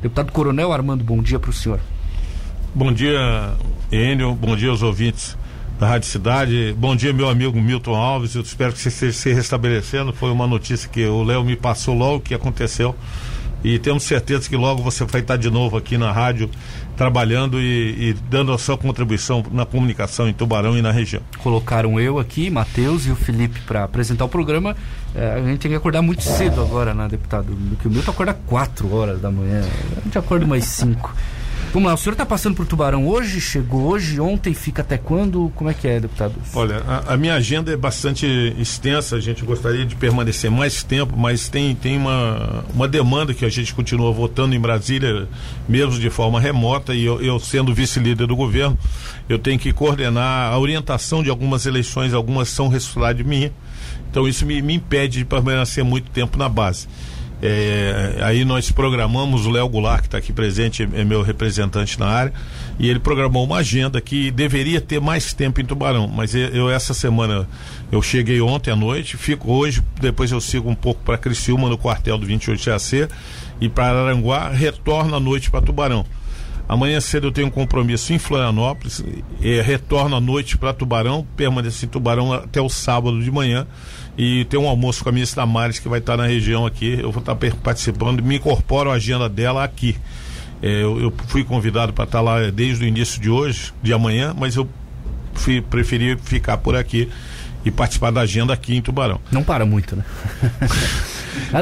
[0.00, 1.80] Deputado Coronel Armando, bom dia para o senhor.
[2.72, 3.18] Bom dia,
[3.90, 5.36] Enio, bom dia aos ouvintes
[5.78, 6.74] da Rádio Cidade.
[6.78, 8.34] Bom dia, meu amigo Milton Alves.
[8.34, 10.12] Eu espero que você esteja se restabelecendo.
[10.12, 12.94] Foi uma notícia que o Léo me passou logo que aconteceu.
[13.62, 16.48] E temos certeza que logo você vai estar de novo aqui na rádio,
[16.96, 21.22] trabalhando e, e dando a sua contribuição na comunicação em Tubarão e na região.
[21.38, 24.76] Colocaram eu aqui, Matheus e o Felipe para apresentar o programa.
[25.14, 27.56] É, a gente tem que acordar muito cedo agora, né, deputado?
[27.70, 29.64] Porque o Milton acorda 4 horas da manhã.
[29.96, 31.14] A gente acorda umas 5.
[31.72, 33.42] Vamos lá, o senhor está passando por Tubarão hoje?
[33.42, 35.52] Chegou hoje, ontem, fica até quando?
[35.54, 36.34] Como é que é, deputado?
[36.54, 38.26] Olha, a, a, minha agenda é bastante
[38.58, 43.44] extensa, a gente gostaria de permanecer mais tempo, mas tem, tem uma, uma demanda que
[43.44, 45.28] a gente continua votando em Brasília,
[45.68, 48.76] mesmo de forma remota, e eu, eu sendo vice-líder do governo,
[49.28, 53.52] eu tenho que coordenar a orientação de algumas eleições, algumas são responsabilidade minha,
[54.10, 56.88] então isso me, me impede de permanecer muito tempo na base.
[57.40, 62.06] É, aí nós programamos, o Léo Goulart, que está aqui presente, é meu representante na
[62.06, 62.32] área,
[62.78, 66.92] e ele programou uma agenda que deveria ter mais tempo em Tubarão, mas eu, essa
[66.92, 67.48] semana,
[67.92, 71.78] eu cheguei ontem à noite, fico hoje, depois eu sigo um pouco para Criciúma, no
[71.78, 73.08] quartel do 28 AC,
[73.60, 76.04] e para Aranguá, retorno à noite para Tubarão.
[76.68, 79.02] Amanhã cedo eu tenho um compromisso em Florianópolis,
[79.40, 83.66] e retorno à noite para Tubarão, permaneço em Tubarão até o sábado de manhã
[84.18, 86.98] e tem um almoço com a ministra Damares que vai estar na região aqui.
[87.00, 89.96] Eu vou estar participando, me incorporo a agenda dela aqui.
[90.60, 94.34] É, eu, eu, fui convidado para estar lá desde o início de hoje, de amanhã,
[94.36, 94.68] mas eu
[95.34, 97.08] fui, preferi ficar por aqui
[97.64, 99.20] e participar da agenda aqui em Tubarão.
[99.30, 100.04] Não para muito, né?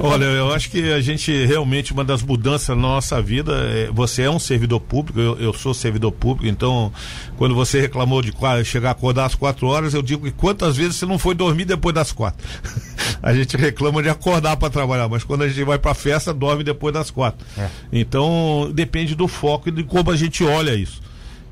[0.02, 4.22] Olha, eu acho que a gente realmente, uma das mudanças na nossa vida, é, você
[4.22, 6.92] é um servidor público, eu, eu, sou servidor público, então,
[7.36, 8.32] quando você reclamou de
[8.64, 11.64] chegar a acordar às quatro horas, eu digo que quantas vezes você não foi dormir
[11.64, 12.46] depois das quatro?
[13.22, 16.64] a gente reclama de acordar para trabalhar, mas quando a gente vai para festa, dorme
[16.64, 17.46] depois das quatro.
[17.56, 17.68] É.
[17.92, 21.05] Então, depende do foco e de como a gente olha isso.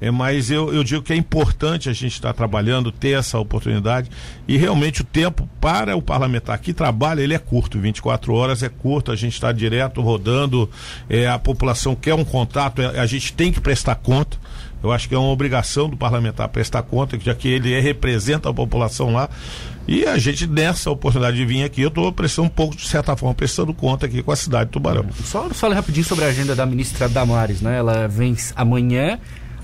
[0.04, 4.10] É, mas eu, eu digo que é importante a gente estar trabalhando, ter essa oportunidade
[4.46, 8.68] e realmente o tempo para o parlamentar que trabalha, ele é curto, 24 horas é
[8.68, 10.68] curto, a gente está direto rodando,
[11.08, 14.36] é, a população quer um contato, é, a gente tem que prestar conta.
[14.82, 18.50] Eu acho que é uma obrigação do parlamentar prestar conta, já que ele é, representa
[18.50, 19.30] a população lá.
[19.88, 23.16] E a gente, nessa oportunidade de vir aqui, eu estou prestando um pouco, de certa
[23.16, 25.06] forma, prestando conta aqui com a cidade de Tubarão.
[25.24, 27.78] Só fale rapidinho sobre a agenda da ministra Damares, né?
[27.78, 29.18] Ela vem amanhã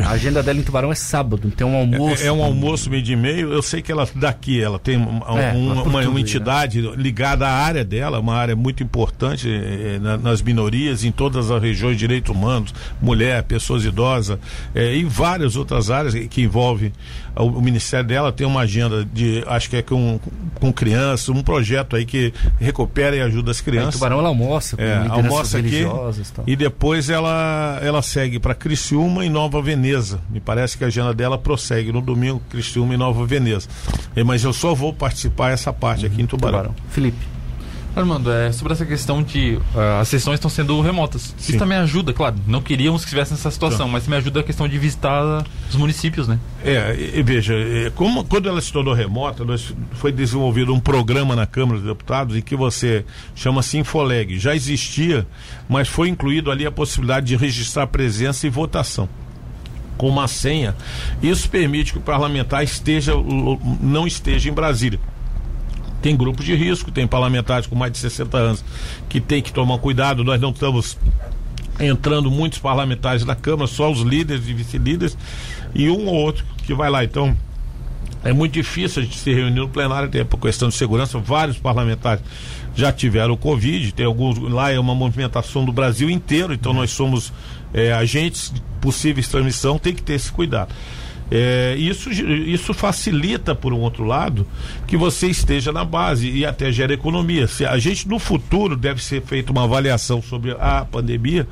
[0.04, 2.22] a agenda dela em Tubarão é sábado, tem um almoço.
[2.22, 3.52] É, é um almoço meio de meio.
[3.52, 6.92] Eu sei que ela daqui, ela tem um, é, uma, uma, uma, entidade né?
[6.96, 11.62] ligada à área dela, uma área muito importante eh, na, nas minorias, em todas as
[11.62, 14.38] regiões, direitos humanos, mulher, pessoas idosas,
[14.74, 16.92] eh, e várias outras áreas que envolvem
[17.36, 20.18] o, o, ministério dela tem uma agenda de, acho que é com,
[20.54, 23.94] com crianças, um projeto aí que recupera e ajuda as crianças.
[23.94, 25.84] É, Tubarão ela almoça, com é, almoça aqui
[26.46, 29.89] e depois ela ela segue para Criciúma e Nova Veneza.
[30.30, 33.68] Me parece que a agenda dela prossegue no domingo Criciúma e Nova Veneza.
[34.24, 36.58] Mas eu só vou participar essa parte uhum, aqui em Tubarão.
[36.58, 36.74] Tubarão.
[36.90, 37.40] Felipe.
[37.94, 41.34] Armando, é sobre essa questão de uh, as sessões estão sendo remotas.
[41.36, 41.50] Sim.
[41.52, 42.36] Isso também ajuda, claro.
[42.46, 46.28] Não queríamos que estivesse nessa situação, mas me ajuda a questão de visitar os municípios,
[46.28, 46.38] né?
[46.64, 50.78] É, e, e veja, é, como quando ela se tornou remota, nós, foi desenvolvido um
[50.78, 54.38] programa na Câmara dos Deputados em que você chama-se Infoleg.
[54.38, 55.26] Já existia,
[55.68, 59.08] mas foi incluído ali a possibilidade de registrar presença e votação
[60.00, 60.74] com uma senha.
[61.22, 63.12] Isso permite que o parlamentar esteja
[63.82, 64.98] não esteja em Brasília
[66.00, 68.64] tem grupos de risco, tem parlamentares com mais de 60 anos
[69.06, 70.24] que tem que tomar cuidado.
[70.24, 70.96] Nós não estamos
[71.78, 75.14] entrando muitos parlamentares na Câmara, só os líderes e vice-líderes
[75.74, 77.04] e um ou outro que vai lá.
[77.04, 77.36] Então,
[78.24, 81.58] é muito difícil a gente se reunir no plenário, tem por questão de segurança, vários
[81.58, 82.24] parlamentares
[82.74, 87.30] já tiveram Covid, tem alguns, lá é uma movimentação do Brasil inteiro, então nós somos
[87.72, 90.74] é, agentes de possíveis transmissão, tem que ter esse cuidado.
[91.30, 94.46] É, isso, isso facilita, por um outro lado,
[94.86, 97.46] que você esteja na base e até gera economia.
[97.46, 101.46] Se a gente no futuro deve ser feita uma avaliação sobre a pandemia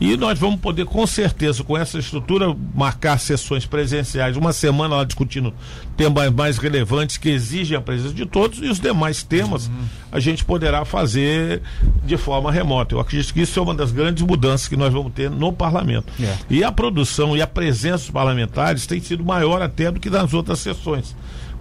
[0.00, 5.04] e nós vamos poder, com certeza, com essa estrutura, marcar sessões presenciais, uma semana lá
[5.04, 5.54] discutindo
[5.96, 9.84] temas mais relevantes que exigem a presença de todos e os demais temas uhum.
[10.10, 11.62] a gente poderá fazer
[12.04, 12.94] de forma remota.
[12.94, 16.12] Eu acredito que isso é uma das grandes mudanças que nós vamos ter no parlamento.
[16.20, 16.36] É.
[16.50, 20.34] E a produção e a presença dos parlamentares tem sido maior até do que nas
[20.34, 21.14] outras sessões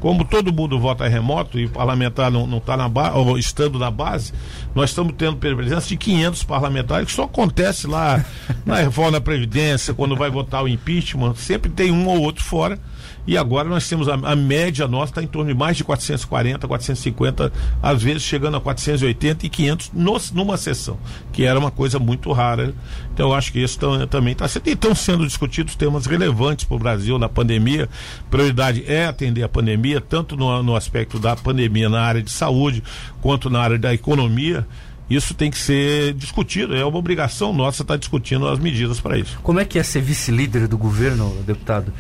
[0.04, 3.90] como todo mundo vota remoto e o parlamentar não está na base, ou estando na
[3.90, 4.34] base,
[4.76, 8.22] nós estamos tendo presença de 500 parlamentares, que só acontece lá
[8.66, 12.78] Na reforma da Previdência, quando vai votar o impeachment, sempre tem um ou outro fora.
[13.26, 16.68] E agora nós temos a, a média nossa está em torno de mais de 440,
[16.68, 20.98] 450, às vezes chegando a 480 e 500 no, numa sessão,
[21.32, 22.74] que era uma coisa muito rara.
[23.14, 23.80] Então eu acho que isso
[24.10, 24.68] também está sendo.
[24.68, 27.88] Estão sendo discutidos temas relevantes para o Brasil na pandemia.
[28.30, 32.84] Prioridade é atender a pandemia, tanto no, no aspecto da pandemia na área de saúde,
[33.22, 34.68] quanto na área da economia
[35.10, 36.76] isso tem que ser discutido.
[36.76, 39.38] É uma obrigação nossa estar discutindo as medidas para isso.
[39.44, 41.94] Como é que é ser vice-líder do governo, deputado?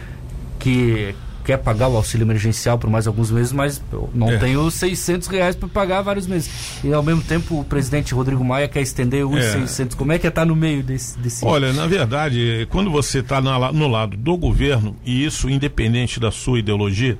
[0.63, 3.81] Que quer pagar o auxílio emergencial por mais alguns meses, mas
[4.13, 4.37] não é.
[4.37, 6.79] tem os 600 reais para pagar vários meses.
[6.83, 9.51] E ao mesmo tempo o presidente Rodrigo Maia quer estender os é.
[9.51, 9.95] 600.
[9.95, 11.45] Como é que é estar tá no meio desse, desse...
[11.45, 16.59] Olha, na verdade, quando você está no lado do governo, e isso independente da sua
[16.59, 17.17] ideologia,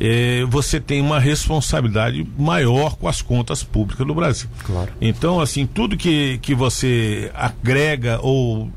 [0.00, 4.48] é, você tem uma responsabilidade maior com as contas públicas do Brasil.
[4.64, 4.90] Claro.
[4.98, 8.70] Então, assim, tudo que, que você agrega ou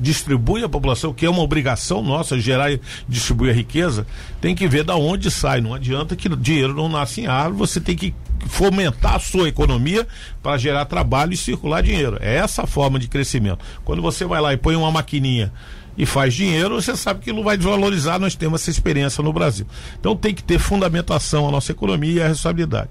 [0.00, 4.04] distribui à população, que é uma obrigação nossa, gerar e distribuir a riqueza,
[4.40, 5.60] tem que ver da onde sai.
[5.60, 8.12] Não adianta que dinheiro não nasce em árvore, você tem que
[8.46, 10.06] fomentar a sua economia
[10.42, 12.18] para gerar trabalho e circular dinheiro.
[12.20, 13.64] É essa a forma de crescimento.
[13.84, 15.52] Quando você vai lá e põe uma maquininha
[15.96, 19.66] e faz dinheiro, você sabe que não vai desvalorizar, nós temos essa experiência no Brasil.
[19.98, 22.90] Então tem que ter fundamentação a nossa economia e a responsabilidade.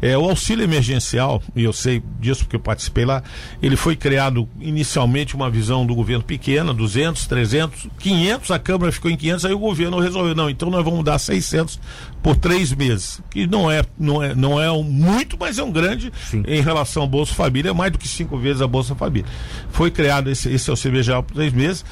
[0.00, 3.20] É, o auxílio emergencial, e eu sei disso porque eu participei lá,
[3.60, 9.10] ele foi criado inicialmente uma visão do governo pequena, 200, 300, 500, a Câmara ficou
[9.10, 11.80] em 500, aí o governo resolveu, não, então nós vamos dar 600
[12.22, 15.72] por três meses, que não é, não é, não é um, muito, mas é um
[15.72, 16.44] grande Sim.
[16.46, 19.28] em relação ao Bolsa Família, é mais do que cinco vezes a Bolsa Família.
[19.70, 21.84] Foi criado esse, esse auxílio emergencial por três meses,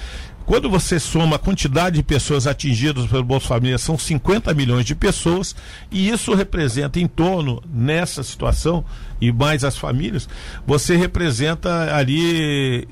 [0.46, 4.94] quando você soma a quantidade de pessoas atingidas pelo Bolsa Família, são 50 milhões de
[4.94, 5.56] pessoas,
[5.90, 8.84] e isso representa em torno, nessa situação,
[9.20, 10.28] e mais as famílias,
[10.64, 12.86] você representa ali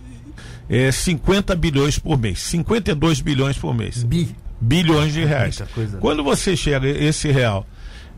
[0.69, 4.03] é, 50 bilhões por mês, 52 bilhões por mês.
[4.03, 4.35] Bi.
[4.61, 5.63] Bilhões de reais.
[5.73, 5.99] Coisa, né?
[6.01, 7.65] Quando você chega esse real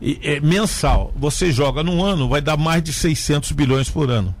[0.01, 4.35] e, é, mensal, você joga num ano, vai dar mais de 600 bilhões por ano.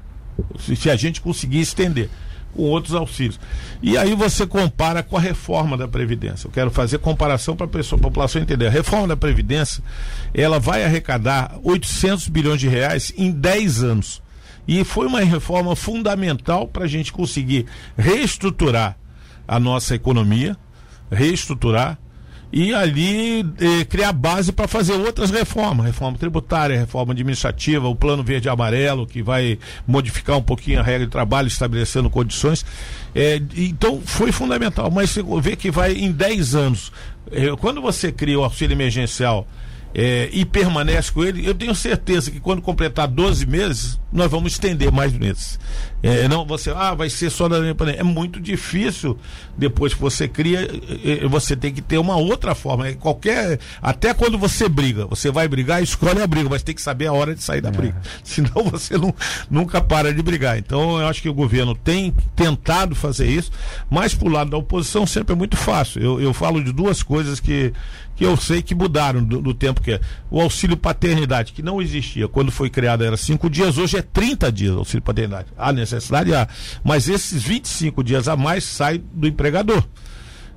[0.59, 2.09] Se, se a gente conseguir estender
[2.53, 3.39] com outros auxílios.
[3.81, 6.47] E aí você compara com a reforma da Previdência.
[6.47, 8.67] Eu quero fazer comparação para a população entender.
[8.67, 9.83] A reforma da Previdência,
[10.33, 14.21] ela vai arrecadar 800 bilhões de reais em 10 anos.
[14.67, 17.65] E foi uma reforma fundamental para a gente conseguir
[17.97, 18.97] reestruturar
[19.47, 20.57] a nossa economia,
[21.09, 21.97] reestruturar
[22.51, 28.23] e ali eh, criar base para fazer outras reformas, reforma tributária, reforma administrativa, o plano
[28.23, 32.65] verde e amarelo, que vai modificar um pouquinho a regra de trabalho, estabelecendo condições.
[33.13, 36.91] Eh, então foi fundamental, mas você vê que vai em 10 anos.
[37.31, 39.45] Eh, quando você cria o auxílio emergencial
[39.97, 44.51] é, e permanece com ele, eu tenho certeza que quando completar 12 meses, nós vamos
[44.51, 45.59] estender mais meses.
[46.03, 47.57] É, não você, ah, vai ser só da
[47.97, 49.17] É muito difícil,
[49.57, 50.69] depois que você cria,
[51.03, 52.87] é, é, você tem que ter uma outra forma.
[52.87, 56.81] É, qualquer, até quando você briga, você vai brigar, escolhe a briga, mas tem que
[56.81, 57.99] saber a hora de sair da briga.
[58.23, 59.13] Senão você não,
[59.49, 60.59] nunca para de brigar.
[60.59, 63.51] Então eu acho que o governo tem tentado fazer isso,
[63.89, 66.03] mas pro lado da oposição sempre é muito fácil.
[66.03, 67.73] Eu, eu falo de duas coisas que,
[68.17, 70.01] que eu sei que mudaram do, do, tempo que é.
[70.29, 74.51] O auxílio paternidade, que não existia quando foi criado, era cinco dias, hoje é 30
[74.51, 75.47] dias o auxílio paternidade.
[75.55, 76.33] Há necessidade?
[76.33, 76.47] Há.
[76.83, 79.83] Mas esses 25 dias a mais saem do empregador.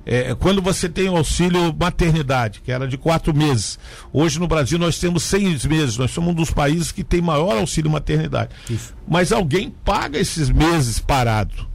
[0.03, 3.77] É, quando você tem o auxílio maternidade, que era de quatro meses,
[4.11, 7.55] hoje no Brasil nós temos seis meses, nós somos um dos países que tem maior
[7.57, 8.49] auxílio maternidade.
[8.67, 8.95] Isso.
[9.11, 11.67] Mas alguém paga esses meses parado.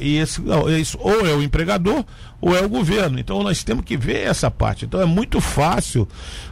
[0.00, 0.40] E esse,
[0.80, 2.02] esse, ou é o empregador
[2.40, 3.18] ou é o governo.
[3.18, 4.86] Então nós temos que ver essa parte.
[4.86, 6.08] Então é muito fácil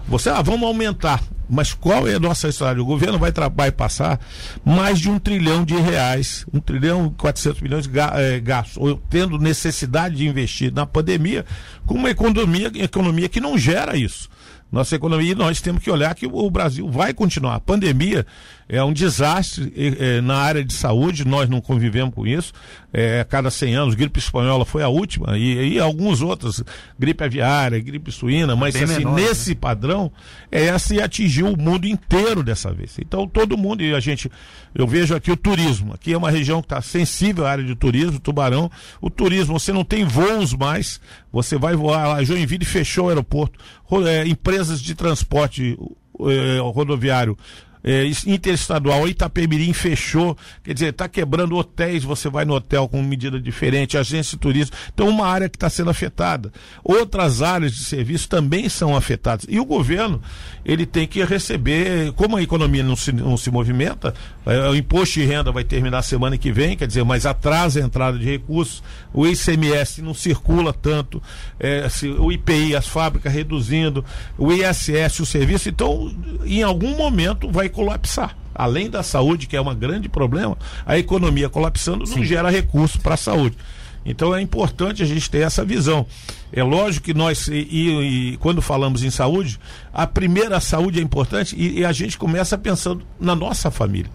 [0.07, 1.23] você, ah, vamos aumentar.
[1.49, 2.83] Mas qual é a nossa história?
[2.83, 4.21] O governo vai, vai passar
[4.63, 8.97] mais de um trilhão de reais, um trilhão e 400 milhões de é, gastos, ou
[9.09, 11.47] tendo necessidade de investir na pandemia,
[11.87, 14.29] com uma economia, economia que não gera isso
[14.73, 17.57] nossa economia e nós temos que olhar que o Brasil vai continuar.
[17.57, 18.27] A pandemia
[18.73, 22.55] é um desastre é, na área de saúde, nós não convivemos com isso.
[22.91, 26.65] É, cada 100 anos, gripe espanhola foi a última e, e alguns outros,
[26.99, 29.29] gripe aviária, gripe suína, mas assim, menor, né?
[29.29, 29.57] nesse né?
[29.61, 30.11] padrão,
[30.51, 32.97] é essa e atingiu o mundo inteiro dessa vez.
[32.99, 34.31] Então todo mundo, e a gente,
[34.75, 37.75] eu vejo aqui o turismo, aqui é uma região que está sensível à área de
[37.75, 38.71] turismo, Tubarão,
[39.03, 40.99] o turismo, você não tem voos mais,
[41.31, 43.59] você vai voar lá, Joinville fechou o aeroporto,
[44.07, 45.79] é, empresas de transporte
[46.21, 47.37] é, rodoviário
[47.85, 53.41] é, interestadual, Itapemirim fechou, quer dizer, está quebrando hotéis, você vai no hotel com medida
[53.41, 54.77] diferente, agência de turismo.
[54.93, 56.53] Então, uma área que está sendo afetada.
[56.85, 59.47] Outras áreas de serviço também são afetadas.
[59.49, 60.23] E o governo,
[60.65, 64.15] ele tem que receber, como a economia não se, não se movimenta,
[64.47, 67.83] é, o imposto de renda vai terminar semana que vem, quer dizer, mas atrasa a
[67.83, 71.23] entrada de recursos, o ICMS não circula tanto,
[71.59, 74.05] é, se, o IPI, as fábricas reduzindo,
[74.39, 78.37] o ISS, o serviço, então, em algum momento vai colapsar.
[78.55, 82.17] Além da saúde, que é um grande problema, a economia colapsando Sim.
[82.17, 83.57] não gera recurso para a saúde.
[84.05, 86.07] Então é importante a gente ter essa visão.
[86.53, 89.59] É lógico que nós, e, e, quando falamos em saúde,
[89.93, 94.11] a primeira saúde é importante e, e, a gente começa pensando na nossa família.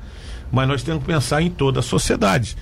[0.52, 2.56] Mas nós temos que pensar em toda a sociedade.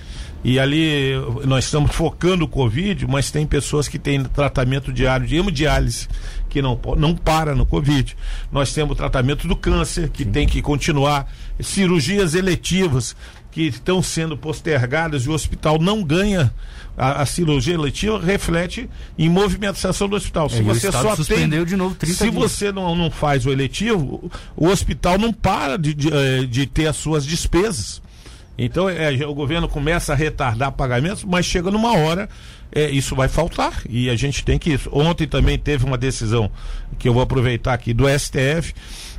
[0.44, 1.12] E ali
[1.44, 6.08] nós estamos focando o Covid, mas tem pessoas que têm tratamento diário de hemodiálise,
[6.56, 8.16] que não, não para no Covid.
[8.50, 10.30] Nós temos o tratamento do câncer, que Sim.
[10.30, 11.30] tem que continuar.
[11.60, 13.14] Cirurgias eletivas
[13.52, 16.50] que estão sendo postergadas e o hospital não ganha
[16.96, 20.48] a, a cirurgia eletiva reflete em movimentação do hospital.
[20.48, 22.34] Se é, você só suspendeu de novo 30 se dias.
[22.34, 26.86] você não, não faz o eletivo, o hospital não para de, de, eh, de ter
[26.86, 28.00] as suas despesas.
[28.56, 32.30] Então é, o governo começa a retardar pagamentos, mas chega numa hora
[32.72, 34.78] é, isso vai faltar e a gente tem que.
[34.90, 36.50] Ontem também teve uma decisão
[36.98, 38.74] que eu vou aproveitar aqui do STF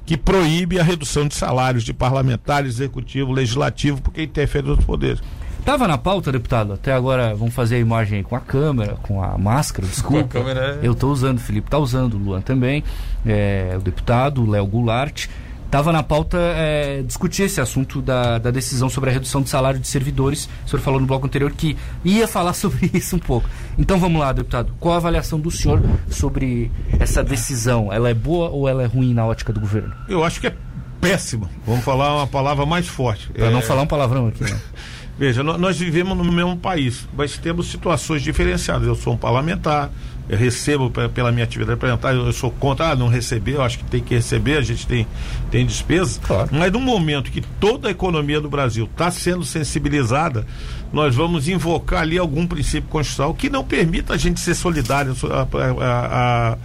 [0.06, 5.22] que proíbe a redução de salários de parlamentar, executivo, legislativo, porque interfere nos poderes.
[5.60, 6.72] Estava na pauta, deputado.
[6.72, 10.24] Até agora vamos fazer a imagem com a câmera, com a máscara, desculpa.
[10.24, 10.88] Com a câmera é...
[10.88, 12.86] Eu estou usando, o Felipe está usando, o Luan também,
[13.26, 15.28] é, o deputado, o Léo Goulart.
[15.68, 19.78] Estava na pauta é, discutir esse assunto da, da decisão sobre a redução de salário
[19.78, 20.50] de servidores.
[20.66, 23.50] O senhor falou no bloco anterior que ia falar sobre isso um pouco.
[23.78, 24.74] Então vamos lá, deputado.
[24.80, 27.92] Qual a avaliação do senhor sobre essa decisão?
[27.92, 29.94] Ela é boa ou ela é ruim na ótica do governo?
[30.08, 30.56] Eu acho que é
[31.02, 31.50] péssima.
[31.66, 33.30] Vamos falar uma palavra mais forte.
[33.34, 33.52] Para é...
[33.52, 34.46] não falar um palavrão aqui.
[34.46, 34.58] Né?
[35.20, 38.88] Veja, nós vivemos no mesmo país, mas temos situações diferenciadas.
[38.88, 39.90] Eu sou um parlamentar,
[40.30, 43.86] eu recebo pela minha atividade parlamentar, eu sou contra, ah, não receber, eu acho que
[43.86, 45.08] tem que receber, a gente tem,
[45.50, 46.20] tem despesas.
[46.22, 46.50] Claro.
[46.52, 50.46] Mas no momento que toda a economia do Brasil está sendo sensibilizada,
[50.92, 55.48] nós vamos invocar ali algum princípio constitucional que não permita a gente ser solidário a,
[55.84, 56.58] a, a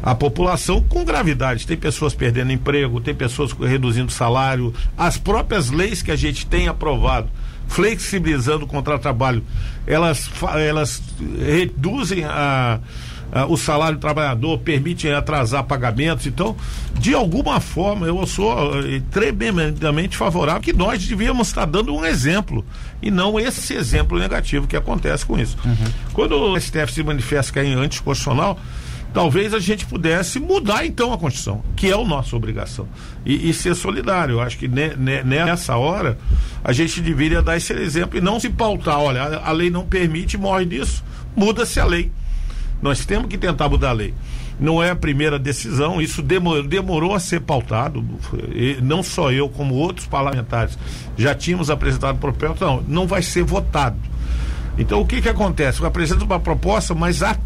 [0.00, 1.66] a população com gravidade.
[1.66, 6.68] Tem pessoas perdendo emprego, tem pessoas reduzindo salário, as próprias leis que a gente tem
[6.68, 7.28] aprovado
[7.68, 9.44] flexibilizando o contrato de trabalho,
[9.86, 11.02] elas, elas
[11.38, 12.80] reduzem a,
[13.30, 16.26] a, o salário do trabalhador, permitem atrasar pagamentos.
[16.26, 16.56] Então,
[16.98, 22.64] de alguma forma, eu sou eh, tremendamente favorável que nós devíamos estar dando um exemplo
[23.00, 25.56] e não esse exemplo negativo que acontece com isso.
[25.64, 25.74] Uhum.
[26.12, 28.58] Quando o STF se manifesta que é anticonstitucional,
[29.12, 32.88] talvez a gente pudesse mudar então a Constituição, que é a nossa obrigação,
[33.24, 34.34] e, e ser solidário.
[34.34, 36.18] Eu acho que ne, ne, nessa hora
[36.62, 39.84] a gente deveria dar esse exemplo e não se pautar, olha, a, a lei não
[39.84, 41.04] permite, morre disso,
[41.36, 42.10] muda-se a lei.
[42.80, 44.14] Nós temos que tentar mudar a lei.
[44.60, 48.04] Não é a primeira decisão, isso demorou, demorou a ser pautado.
[48.82, 50.76] não só eu, como outros parlamentares
[51.16, 53.98] já tínhamos apresentado proposta, não, não vai ser votado
[54.78, 55.84] então o que que acontece?
[55.84, 57.36] Apresenta uma proposta, mas a,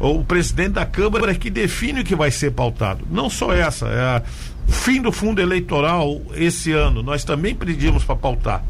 [0.00, 3.06] o presidente da Câmara é que define o que vai ser pautado.
[3.10, 4.22] Não só essa, é a
[4.68, 7.02] fim do fundo eleitoral esse ano.
[7.02, 8.64] Nós também pedimos para pautar.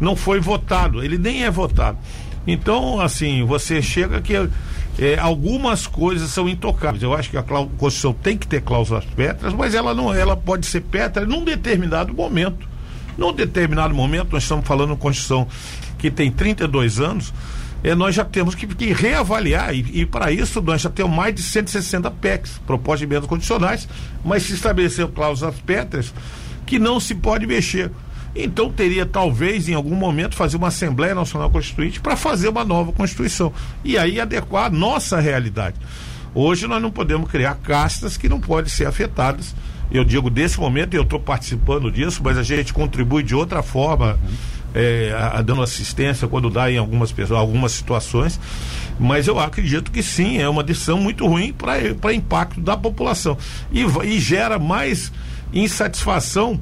[0.00, 1.98] Não foi votado, ele nem é votado.
[2.46, 4.34] Então, assim, você chega que
[4.98, 7.02] é, algumas coisas são intocáveis.
[7.02, 10.66] Eu acho que a Constituição tem que ter cláusulas pétreas, mas ela não, ela pode
[10.66, 12.66] ser pétrea num determinado momento.
[13.16, 15.46] Num determinado momento, nós estamos falando de Constituição
[15.98, 17.34] que tem 32 anos,
[17.82, 21.34] é, nós já temos que, que reavaliar, e, e para isso nós já temos mais
[21.34, 23.88] de 160 PECs, propostas de emendas condicionais,
[24.24, 26.12] mas se estabeleceu cláusulas pétreas
[26.66, 27.90] que não se pode mexer.
[28.34, 32.92] Então teria talvez em algum momento fazer uma Assembleia Nacional Constituinte para fazer uma nova
[32.92, 35.76] Constituição e aí adequar a nossa realidade.
[36.34, 39.54] Hoje nós não podemos criar castas que não podem ser afetadas.
[39.90, 44.18] Eu digo desse momento, eu estou participando disso, mas a gente contribui de outra forma.
[44.22, 48.38] Uhum é, a, dando assistência quando dá em algumas pessoas, algumas situações,
[48.98, 53.36] mas eu acredito que sim, é uma decisão muito ruim para impacto da população
[53.72, 55.10] e, e gera mais
[55.52, 56.60] insatisfação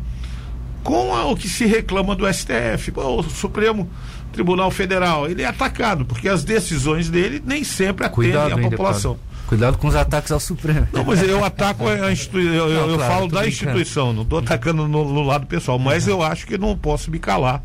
[0.82, 2.92] com a, o que se reclama do STF.
[2.92, 3.90] Pô, o Supremo
[4.32, 9.12] Tribunal Federal, ele é atacado, porque as decisões dele nem sempre atendem Cuidado, a população.
[9.12, 9.26] Deputado.
[9.46, 10.88] Cuidado com os ataques ao Supremo.
[10.92, 14.40] Não, mas eu ataco a instituição, eu, não, eu claro, falo da instituição, não estou
[14.40, 16.14] atacando no, no, lado pessoal, mas uhum.
[16.14, 17.62] eu acho que não posso me calar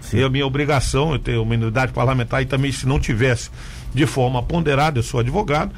[0.00, 0.20] Sim.
[0.20, 3.50] É a minha obrigação, eu tenho uma imunidade parlamentar e também se não tivesse
[3.94, 5.72] de forma ponderada, eu sou advogado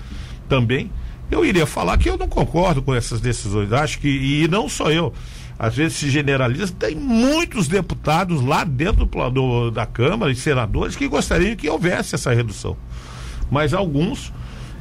[0.48, 0.90] também,
[1.30, 3.72] eu iria falar que eu não concordo com essas decisões.
[3.72, 5.12] Acho que, e não só eu,
[5.58, 10.96] às vezes se generaliza, tem muitos deputados lá dentro do, do, da Câmara e senadores
[10.96, 12.76] que gostariam que houvesse essa redução.
[13.50, 14.32] Mas alguns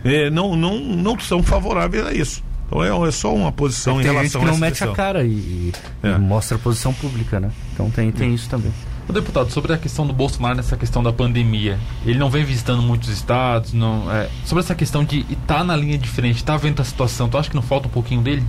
[0.03, 2.43] eh, não, não, não são favoráveis a isso.
[2.67, 4.88] Então é, é só uma posição é, em relação gente que a não mete a
[4.91, 6.17] cara e, e É.
[6.17, 7.51] mostra a posição pública, né?
[7.74, 8.72] Então tem, tem isso também.
[9.09, 12.79] Ô, deputado, sobre a questão do Bolsonaro nessa questão da pandemia, ele não vem visitando
[12.83, 16.79] muitos estados, não, é, sobre essa questão de estar na linha de frente, estar vendo
[16.79, 18.43] a situação, tu acha que não falta um pouquinho dele?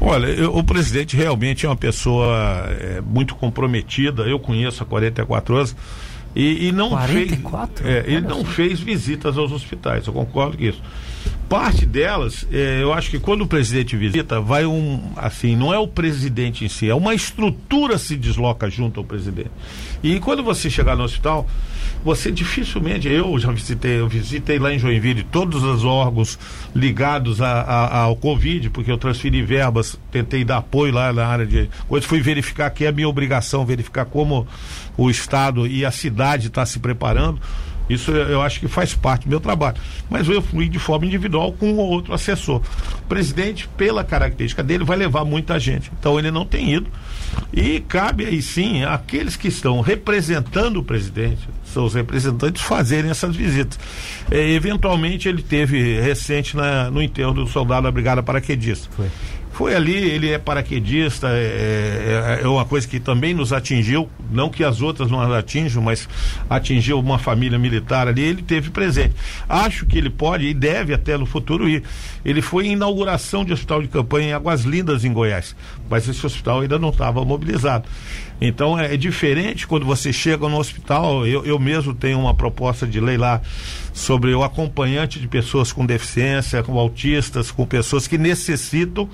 [0.00, 2.26] Olha, eu- o presidente realmente é uma pessoa
[2.68, 5.76] é, muito comprometida, eu conheço há 44 anos.
[6.34, 7.84] E, e não 44?
[7.84, 7.96] fez.
[7.96, 10.82] É, ele não fez visitas aos hospitais, eu concordo com isso.
[11.48, 15.12] Parte delas, é, eu acho que quando o presidente visita, vai um.
[15.14, 19.52] Assim, não é o presidente em si, é uma estrutura se desloca junto ao presidente.
[20.02, 21.46] E quando você chegar no hospital,
[22.04, 26.36] você dificilmente, eu já visitei, eu visitei lá em Joinville todos os órgãos
[26.74, 31.46] ligados a- a- ao Covid, porque eu transferi verbas, tentei dar apoio lá na área
[31.46, 31.68] de.
[31.88, 34.48] Hoje fui verificar que é minha obrigação, verificar como
[34.96, 37.40] o Estado e a cidade está se preparando.
[37.88, 39.76] Isso eu acho que faz parte do meu trabalho.
[40.10, 42.60] Mas eu fui de forma individual com um ou outro assessor.
[42.98, 45.90] O presidente, pela característica dele, vai levar muita gente.
[45.98, 46.88] Então ele não tem ido.
[47.52, 53.78] E cabe aí sim àqueles que estão representando o presidente, seus representantes, fazerem essas visitas.
[54.30, 58.88] É, eventualmente ele teve recente na- no enterro do soldado da Brigada Paraquedista.
[58.96, 59.06] Foi.
[59.56, 64.50] Foi ali, ele é paraquedista, é, é- é uma coisa que também nos atingiu, não
[64.50, 66.06] que as outras não as atinjam, mas
[66.50, 69.14] atingiu uma família militar ali, ele teve presente.
[69.48, 71.82] Acho que ele pode e deve até no futuro ir.
[72.22, 75.56] Ele foi em inauguração de hospital de campanha em Águas Lindas, em Goiás,
[75.88, 77.88] mas esse hospital ainda não estava mobilizado.
[78.38, 82.86] Então é, é diferente quando você chega no hospital, eu, eu mesmo tenho uma proposta
[82.86, 83.40] de lei lá
[83.94, 89.08] sobre o acompanhante de pessoas com deficiência, com autistas, com pessoas que necessitam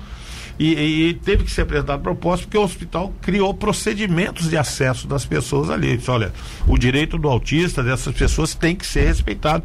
[0.59, 5.25] e, e- teve que ser apresentado proposta porque o hospital criou procedimentos de acesso das
[5.25, 5.97] pessoas ali.
[5.97, 6.31] Disse, olha,
[6.67, 9.63] o direito do autista, dessas pessoas, tem que ser respeitado,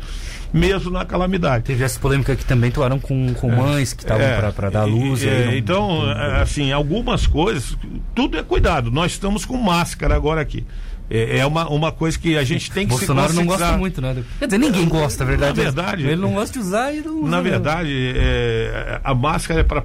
[0.53, 1.65] mesmo na calamidade.
[1.65, 5.23] Teve essa polêmica que também atuaram com, com mães que estavam É, para dar luz.
[5.23, 7.77] é, não- então, não- é, assim, algumas coisas,
[8.15, 8.91] tudo é cuidado.
[8.91, 10.65] Nós estamos com máscara agora aqui.
[11.11, 13.69] É, é uma, uma coisa que a gente tem que Bolsonaro se não conscientizar.
[13.69, 14.23] gosta muito, né?
[14.39, 15.57] Quer dizer, ninguém gosta, a verdade.
[15.57, 17.31] Na é- verdade, Ele não gosta de usar e não usa.
[17.31, 19.83] Na verdade, é, a máscara é para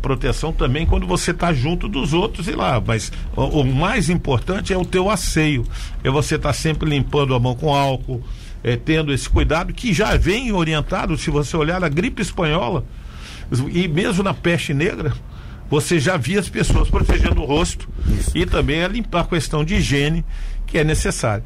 [0.00, 2.80] proteção também quando você está junto dos outros e lá.
[2.84, 5.66] Mas o, o mais importante é o teu asseio.
[6.04, 8.22] É você estar sempre limpando a mão com álcool,
[8.62, 12.84] é, tendo esse cuidado que já vem orientado, se você olhar a gripe espanhola
[13.72, 15.12] e mesmo na peste negra.
[15.68, 17.88] Você já via as pessoas protegendo o rosto
[18.34, 20.24] e também a limpar a questão de higiene
[20.70, 21.42] que é necessária.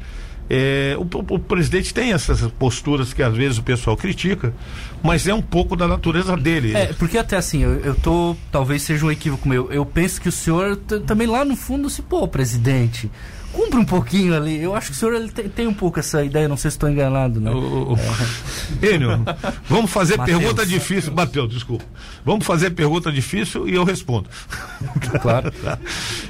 [0.47, 4.53] É, o, o- presidente tem essas posturas que às vezes o pessoal critica,
[5.01, 6.75] mas é um pouco da natureza dele.
[6.77, 8.35] É, porque até assim, eu, eu tô.
[8.51, 9.71] Talvez seja um equívoco meu.
[9.71, 13.09] Eu penso que o senhor também lá no fundo se, pô, presidente,
[13.55, 14.61] cumpre um pouquinho ali.
[14.61, 16.75] Eu acho que o senhor ele tem, tem um pouco essa ideia, não sei se
[16.77, 17.51] estou enganado, né?
[17.51, 17.97] O- o-
[18.85, 19.23] Enio,
[19.69, 20.39] vamos fazer Mateus.
[20.39, 21.13] pergunta difícil.
[21.13, 21.85] Mateus, desculpa.
[22.25, 24.29] Vamos fazer pergunta difícil e eu respondo.
[25.21, 25.51] Claro.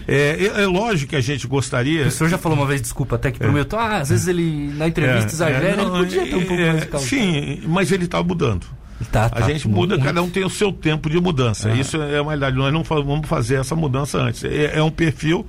[0.08, 2.06] É, é- é lógico que a gente gostaria.
[2.08, 4.88] O senhor já falou uma vez, desculpa, até que prometeu, ah, às vezes ele na
[4.88, 7.08] entrevista É, exagera, é, não, ele podia ter um pouco é, mais de calma.
[7.08, 8.68] Sim, mas ele está mudando.
[9.12, 10.06] Tá, A tá, gente muda, muito.
[10.06, 11.72] cada um tem o seu tempo de mudança.
[11.72, 12.56] Isso é uma realidade.
[12.56, 14.44] Nós não vamos fazer essa mudança antes.
[14.44, 15.46] É, é um perfil,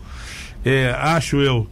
[0.64, 1.66] é, acho eu,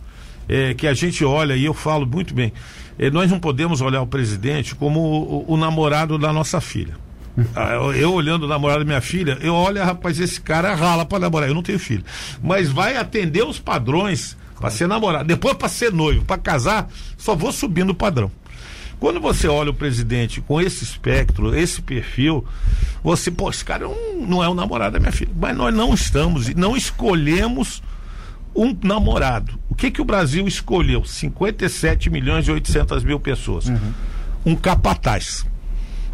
[0.48, 2.52] é, que a gente olha, e eu falo muito bem,
[2.98, 6.94] é, nós não podemos olhar o presidente como o, o- o namorado da nossa filha.
[7.56, 11.18] Ah, eu, olhando o namorado da minha filha, eu olho, rapaz, esse cara rala para
[11.18, 11.48] namorar.
[11.48, 12.04] Eu não tenho filho.
[12.40, 15.24] Mas vai atender os padrões para ser namorado.
[15.26, 18.30] Depois para ser noivo, para casar, só vou subindo o padrão.
[19.00, 22.44] Quando você olha o presidente com esse espectro, esse perfil,
[23.02, 25.32] você, pô, esse cara não, não é o namorado da minha filha.
[25.36, 27.82] Mas nós não estamos, não escolhemos
[28.54, 29.58] um namorado.
[29.68, 31.04] O que que o Brasil escolheu?
[31.04, 33.66] 57 milhões e 800 mil pessoas.
[34.44, 35.44] Um capataz.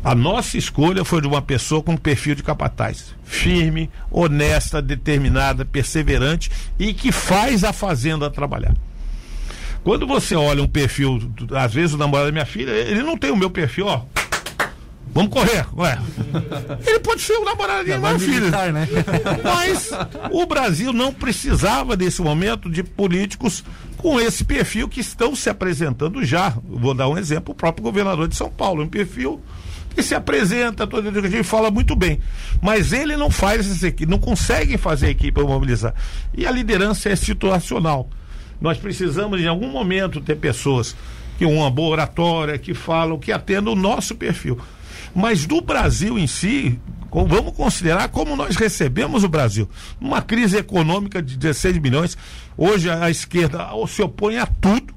[0.02, 3.14] A nossa escolha foi de uma pessoa com perfil de capataz.
[3.22, 8.74] Firme, honesta, determinada, perseverante e que faz a fazenda trabalhar.
[9.84, 13.30] Quando você olha um perfil, às vezes o namorado da minha filha, ele não tem
[13.30, 14.02] o meu perfil, ó.
[15.12, 15.98] Vamos correr, ué.
[16.86, 18.40] Ele pode ser o namorado da filha.
[18.40, 18.88] militar, né?
[19.42, 19.90] Mas
[20.30, 23.64] o Brasil não precisava nesse momento de políticos
[23.96, 26.54] com esse perfil que estão se apresentando já.
[26.64, 29.40] Vou dar um exemplo: o próprio governador de São Paulo, um perfil
[29.94, 32.20] que se apresenta, todo a gente fala muito bem.
[32.62, 35.94] Mas ele não faz essa equipe, não consegue fazer a equipe mobilizar.
[36.32, 38.08] E a liderança é situacional.
[38.60, 40.94] Nós precisamos, em algum momento, ter pessoas
[41.38, 44.60] que uma boa oratória, que falam, que atendam o nosso perfil.
[45.14, 46.78] Mas do Brasil em si,
[47.12, 49.68] Vamos considerar como nós recebemos o Brasil.
[50.00, 52.16] Uma crise econômica de 16 milhões.
[52.56, 54.94] Hoje a esquerda se opõe a tudo,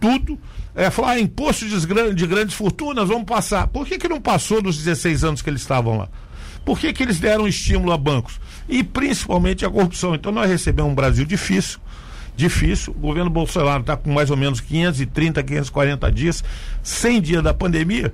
[0.00, 0.38] tudo.
[0.74, 3.68] É, falar ah, imposto de, de grandes fortunas, vamos passar.
[3.68, 6.08] Por que, que não passou nos 16 anos que eles estavam lá?
[6.64, 8.40] Por que, que eles deram estímulo a bancos?
[8.68, 10.16] E principalmente a corrupção.
[10.16, 11.78] Então nós recebemos um Brasil difícil,
[12.34, 12.92] difícil.
[12.96, 16.42] O governo Bolsonaro está com mais ou menos 530, 540 dias,
[16.82, 18.12] 100 dias da pandemia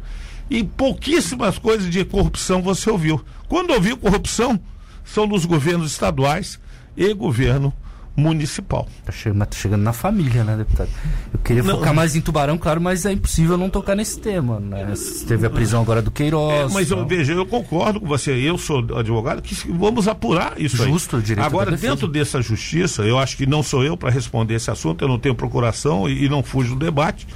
[0.51, 3.25] e pouquíssimas coisas de corrupção você ouviu.
[3.49, 4.59] Quando ouviu corrupção,
[5.05, 6.59] são dos governos estaduais
[6.97, 7.73] e governo
[8.17, 8.87] municipal.
[9.05, 10.91] Tá chegando, tá chegando na família, né, deputado?
[11.33, 14.61] Eu queria não, focar mais em Tubarão, claro, mas é impossível não tocar nesse tema,
[14.61, 14.93] né?
[15.27, 16.71] Teve a prisão agora do Queiroz.
[16.71, 20.77] É, mas eu, veja, eu concordo com você, eu sou advogado, que vamos apurar isso
[20.77, 21.23] Justo, aí.
[21.23, 25.03] direito Agora, dentro dessa justiça, eu acho que não sou eu para responder esse assunto,
[25.03, 27.27] eu não tenho procuração e, e não fujo do debate,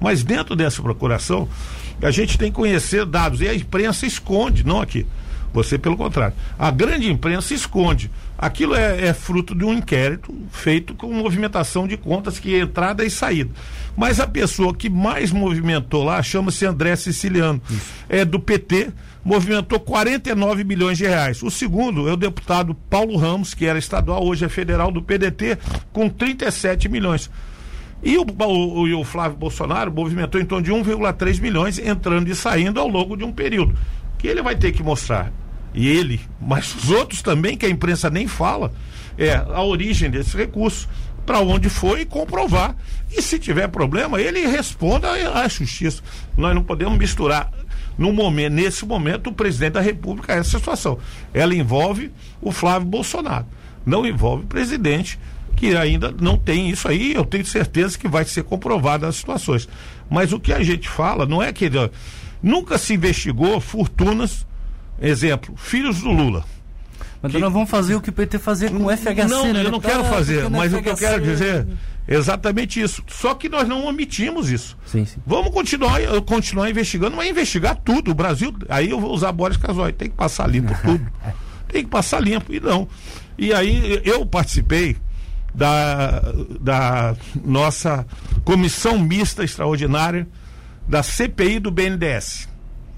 [0.00, 1.48] mas dentro dessa procuração,
[2.06, 3.40] a gente tem que conhecer dados.
[3.40, 5.06] E a imprensa esconde, não aqui.
[5.52, 6.34] Você, pelo contrário.
[6.58, 8.10] A grande imprensa esconde.
[8.38, 13.04] Aquilo é, é, fruto de um inquérito feito com movimentação de contas, que é entrada
[13.04, 13.50] e saída.
[13.96, 17.60] Mas a pessoa que mais movimentou lá chama-se André Siciliano.
[17.70, 17.92] Isso.
[18.08, 18.90] É do PT,
[19.22, 21.42] movimentou 49 milhões de reais.
[21.42, 25.58] O segundo é o deputado Paulo Ramos, que era estadual, hoje é federal do PDT,
[25.92, 27.30] com 37 milhões.
[28.02, 32.80] E o, o, o Flávio Bolsonaro movimentou em torno de 1,3 milhões entrando e saindo
[32.80, 33.78] ao longo de um período.
[34.18, 35.32] Que ele vai ter que mostrar.
[35.74, 38.72] E ele, mas os outros também, que a imprensa nem fala,
[39.16, 40.88] é a origem desse recurso,
[41.24, 42.76] para onde foi e comprovar.
[43.10, 46.02] E se tiver problema, ele responda à justiça.
[46.36, 47.50] Nós não podemos misturar
[47.96, 50.98] no momento, nesse momento, o presidente da República essa situação.
[51.32, 52.10] Ela envolve
[52.40, 53.46] o Flávio Bolsonaro,
[53.84, 55.18] não envolve o presidente
[55.62, 59.68] que ainda não tem isso aí, eu tenho certeza que vai ser comprovado as situações.
[60.10, 61.70] Mas o que a gente fala não é que
[62.42, 64.44] nunca se investigou fortunas,
[65.00, 66.44] exemplo, filhos do Lula.
[67.22, 67.38] Mas que...
[67.38, 69.64] nós vamos fazer o que o PT fazer com o FHC, Não, né?
[69.64, 70.80] eu não quero fazer, mas FHC...
[70.80, 71.68] o que eu quero dizer
[72.08, 73.04] é exatamente isso.
[73.06, 74.76] Só que nós não omitimos isso.
[74.84, 75.20] Sim, sim.
[75.24, 78.10] Vamos continuar, continuar investigando, mas investigar tudo.
[78.10, 81.06] O Brasil, aí eu vou usar Boris Casoy, tem que passar limpo tudo.
[81.70, 82.88] tem que passar limpo, e não.
[83.38, 84.96] E aí eu participei
[85.54, 86.22] da,
[86.60, 88.06] da nossa
[88.44, 90.26] comissão mista extraordinária
[90.88, 92.48] da CPI do BNDES.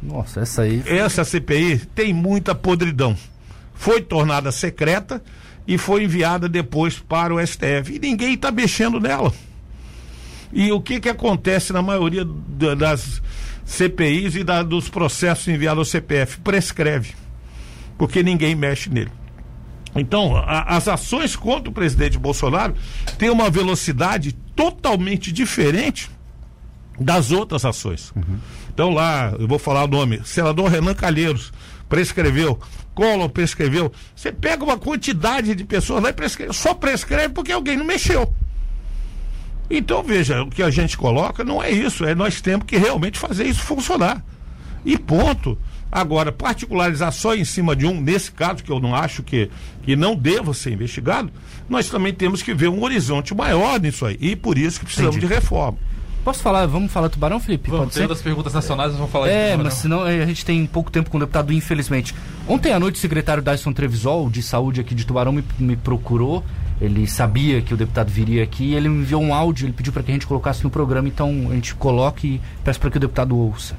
[0.02, 0.82] Nossa, essa aí.
[0.86, 3.16] Essa CPI tem muita podridão.
[3.74, 5.22] Foi tornada secreta
[5.66, 7.94] e foi enviada depois para o STF.
[7.94, 9.32] E ninguém está mexendo nela.
[10.52, 13.20] E o que, que acontece na maioria das
[13.64, 16.38] CPIs e da, dos processos enviados ao CPF?
[16.40, 17.14] Prescreve.
[17.98, 19.10] Porque ninguém mexe nele.
[19.94, 22.74] Então, a, as ações contra o presidente Bolsonaro
[23.16, 26.10] têm uma velocidade totalmente diferente
[26.98, 28.12] das outras ações.
[28.14, 28.38] Uhum.
[28.72, 31.52] Então, lá, eu vou falar o nome: senador Renan Calheiros
[31.88, 32.58] prescreveu,
[32.94, 33.92] Collor prescreveu.
[34.14, 38.32] Você pega uma quantidade de pessoas lá e prescreve, só prescreve porque alguém não mexeu.
[39.70, 43.18] Então, veja, o que a gente coloca não é isso, é nós temos que realmente
[43.18, 44.22] fazer isso funcionar.
[44.84, 45.58] E ponto.
[45.94, 49.48] Agora, particularizar só em cima de um, nesse caso, que eu não acho que,
[49.84, 51.30] que não deva ser investigado,
[51.68, 54.18] nós também temos que ver um horizonte maior nisso aí.
[54.20, 55.28] E por isso que precisamos Entendi.
[55.28, 55.78] de reforma.
[56.24, 56.66] Posso falar?
[56.66, 57.70] Vamos falar Tubarão, Felipe?
[57.70, 58.08] Vamos, Pode ser?
[58.08, 61.10] das perguntas nacionais nós vamos falar É, mas senão é, a gente tem pouco tempo
[61.10, 62.12] com o deputado, infelizmente.
[62.48, 66.42] Ontem à noite, o secretário Dyson Trevisol, de saúde aqui de Tubarão, me, me procurou.
[66.80, 69.92] Ele sabia que o deputado viria aqui e ele me enviou um áudio, ele pediu
[69.92, 72.96] para que a gente colocasse no programa, então a gente coloque e peço para que
[72.96, 73.76] o deputado ouça.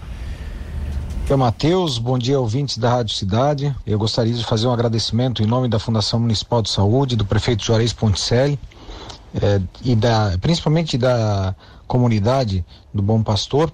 [1.28, 3.76] É Matheus, bom dia ouvintes da Rádio Cidade.
[3.84, 7.64] Eu gostaria de fazer um agradecimento em nome da Fundação Municipal de Saúde, do prefeito
[7.64, 8.60] Juarez Ponticelli
[9.42, 11.56] é, e da, principalmente da
[11.88, 13.72] comunidade do Bom Pastor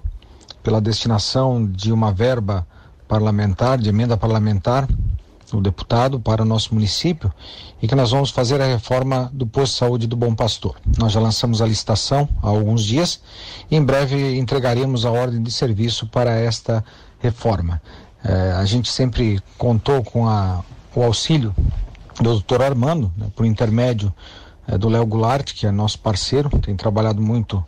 [0.62, 2.66] pela destinação de uma verba
[3.06, 4.88] parlamentar, de emenda parlamentar
[5.50, 7.30] do deputado para o nosso município
[7.82, 10.76] e que nós vamos fazer a reforma do posto de saúde do Bom Pastor.
[10.96, 13.20] Nós já lançamos a licitação há alguns dias
[13.70, 17.02] e em breve entregaremos a ordem de serviço para esta reforma.
[18.24, 20.62] É, a gente sempre contou com a,
[20.94, 21.54] o auxílio
[22.16, 24.12] do doutor Armando, né, por intermédio
[24.66, 27.64] é, do Léo Goulart, que é nosso parceiro, tem trabalhado muito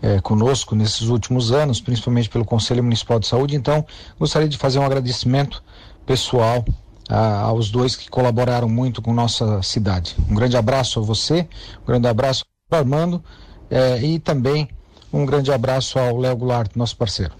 [0.00, 3.56] é, conosco nesses últimos anos, principalmente pelo Conselho Municipal de Saúde.
[3.56, 3.84] Então,
[4.18, 5.62] gostaria de fazer um agradecimento
[6.04, 6.64] pessoal
[7.08, 10.16] a, aos dois que colaboraram muito com nossa cidade.
[10.28, 11.48] Um grande abraço a você,
[11.82, 13.22] um grande abraço ao Armando
[13.70, 14.68] é, e também
[15.12, 17.32] um grande abraço ao Léo Goulart, nosso parceiro.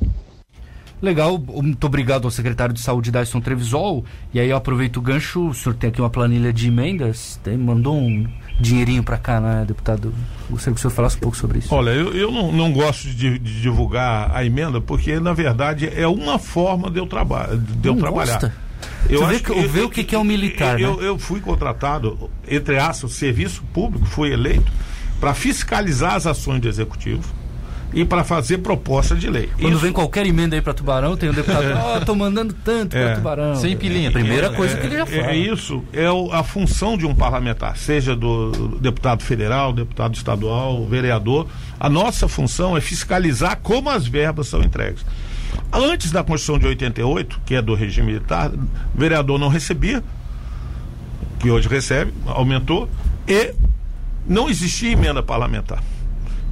[1.01, 4.05] Legal, muito obrigado ao secretário de Saúde, Dyson Trevisol.
[4.33, 7.57] E aí eu aproveito o gancho, o senhor tem aqui uma planilha de emendas, tem,
[7.57, 8.27] mandou um
[8.59, 10.15] dinheirinho para cá, né, deputado?
[10.49, 11.75] Gostaria que o senhor falasse um pouco sobre isso.
[11.75, 16.07] Olha, eu, eu não, não gosto de, de, divulgar a emenda, porque na verdade é
[16.09, 18.41] uma forma de eu, traba de eu trabalhar.
[18.41, 18.67] Gosta?
[19.09, 20.81] Eu Você vê, que, eu, vê o que, que é um militar.
[20.81, 21.09] Eu, né?
[21.09, 24.73] eu fui contratado, entre aspas, serviço público, fui eleito
[25.21, 27.36] para fiscalizar as ações do executivo
[27.92, 29.49] e para fazer proposta de lei.
[29.59, 29.83] Quando isso...
[29.83, 33.05] vem qualquer emenda aí para Tubarão, tem um deputado, ó, oh, tô mandando tanto é.
[33.05, 33.57] para Tubarão.
[33.57, 34.11] Sem pilinha.
[34.11, 35.31] Primeira é, coisa que ele já fala.
[35.31, 40.85] É isso, é o, a função de um parlamentar, seja do deputado federal, deputado estadual,
[40.87, 41.46] vereador.
[41.79, 45.05] A nossa função é fiscalizar como as verbas são entregues.
[45.72, 50.03] Antes da Constituição de 88, que é do regime militar, o vereador não recebia,
[51.38, 52.88] que hoje recebe, aumentou,
[53.27, 53.55] e
[54.27, 55.83] não existia emenda parlamentar.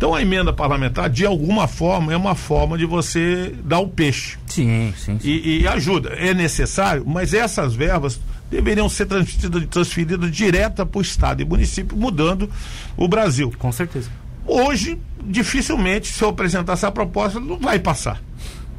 [0.05, 4.37] Então a emenda parlamentar, de alguma forma, é uma forma de você dar o peixe.
[4.47, 5.19] Sim, sim.
[5.19, 5.27] sim.
[5.27, 6.11] E, e, ajuda.
[6.11, 11.97] É necessário, mas essas verbas deveriam ser transferidas, transferidas direta para o Estado e município,
[11.97, 12.51] mudando
[12.99, 13.51] o Brasil.
[13.59, 14.11] Com certeza.
[14.47, 18.21] Hoje, dificilmente, se eu apresentar essa proposta, não vai passar.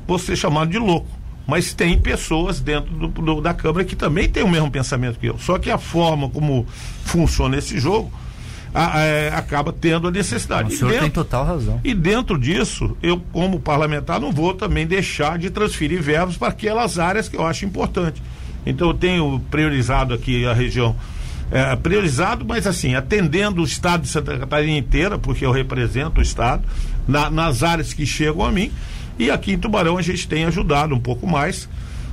[0.07, 1.07] Vou ser chamado de louco.
[1.47, 5.25] Mas tem pessoas dentro do, do, da Câmara que também têm o mesmo pensamento que
[5.25, 5.39] eu.
[5.39, 6.67] Só que a forma como
[7.03, 8.11] funciona esse jogo
[8.75, 10.73] a, a, acaba tendo a necessidade.
[10.73, 11.79] O senhor dentro, tem total razão.
[11.81, 16.99] E dentro disso, eu, como parlamentar, não vou também deixar de transferir verbos para aquelas
[16.99, 18.21] áreas que eu acho importante.
[18.65, 20.93] Então eu tenho priorizado aqui a região.
[21.51, 26.23] É, priorizado, mas assim, atendendo o estado de Santa Catarina inteira, porque eu represento o
[26.23, 26.63] estado,
[27.07, 28.71] na, nas áreas que chegam a mim.
[29.17, 31.69] E aqui em Tubarão a gente tem ajudado um pouco mais,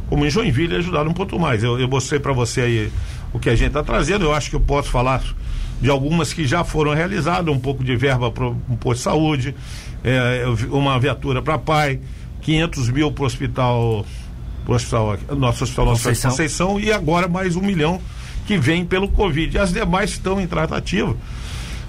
[0.08, 1.64] como em Joinville ajudado um pouco mais.
[1.64, 2.92] Eu, eu mostrei para você aí
[3.32, 5.24] o que a gente está trazendo, eu acho que eu posso falar
[5.82, 9.54] de algumas que já foram realizadas, um pouco de verba para um posto de saúde,
[10.04, 11.98] é, uma viatura para pai,
[12.40, 14.06] 500 mil para o hospital,
[14.64, 16.30] pro hospital, nosso hospital Conceição.
[16.30, 18.00] Conceição e agora mais um milhão
[18.46, 19.58] que vem pelo Covid.
[19.58, 21.16] As demais estão em tratativa.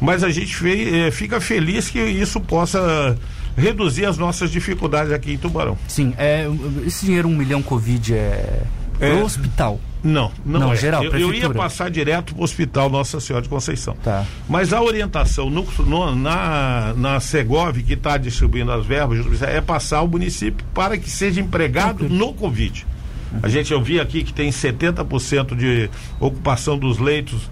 [0.01, 0.55] Mas a gente
[0.95, 3.15] é, fica feliz que isso possa
[3.55, 5.77] reduzir as nossas dificuldades aqui em Tubarão.
[5.87, 6.47] Sim, é,
[6.85, 8.63] esse dinheiro, um milhão Covid é,
[8.99, 9.79] é pro hospital.
[10.03, 10.75] Não, não, não é.
[10.75, 13.95] geral, eu, eu, ia passar direto para o Hospital Nossa Senhora de Conceição.
[14.03, 14.25] Tá.
[14.49, 20.01] Mas a orientação no, no, na, na Segov, que está distribuindo as verbas, é passar
[20.01, 22.85] o município para que seja empregado no Covid.
[23.41, 27.49] A gente, eu vi aqui que tem 70% de ocupação dos leitos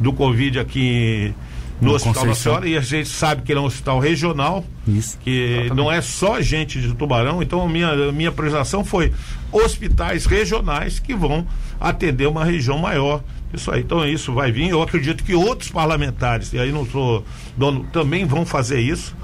[0.00, 1.32] do Covid aqui
[1.80, 4.64] no, no Hospital Nossa Senhora e a gente sabe que ele é um hospital regional,
[4.86, 5.18] Isso.
[5.22, 5.74] que Exatamente.
[5.74, 9.12] não é só gente de Tubarão, então a minha, minha priorização foi
[9.52, 11.46] hospitais regionais que vão
[11.80, 13.22] atender uma região maior.
[13.52, 14.70] Isso aí, então isso vai vir.
[14.70, 17.24] Eu acredito que outros parlamentares, e aí não sou
[17.56, 19.14] dono, também vão fazer isso.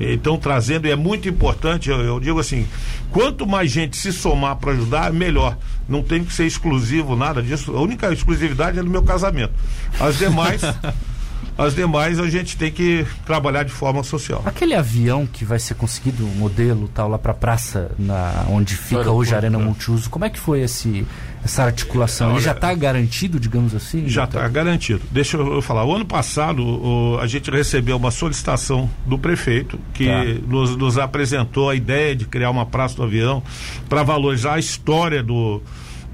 [0.00, 2.66] Estão trazendo, e é muito importante, eu, eu digo assim,
[3.12, 5.56] quanto mais gente se somar para ajudar, melhor.
[5.88, 7.76] Não tem que ser exclusivo, nada disso.
[7.76, 9.52] A única exclusividade é no meu casamento.
[10.00, 10.62] As demais.
[11.56, 14.42] As demais a gente tem que trabalhar de forma social.
[14.44, 18.76] Aquele avião que vai ser conseguido, o modelo tal, lá para a praça, na, onde
[18.76, 21.06] fica hoje a Arena Multiuso, como é que foi esse,
[21.44, 22.32] essa articulação?
[22.32, 24.08] Ele já está garantido, digamos assim?
[24.08, 25.02] Já está garantido.
[25.12, 25.84] Deixa eu falar.
[25.84, 30.24] O ano passado, o, a gente recebeu uma solicitação do prefeito que tá.
[30.48, 33.42] nos, nos apresentou a ideia de criar uma praça do avião
[33.88, 35.62] para valorizar a história do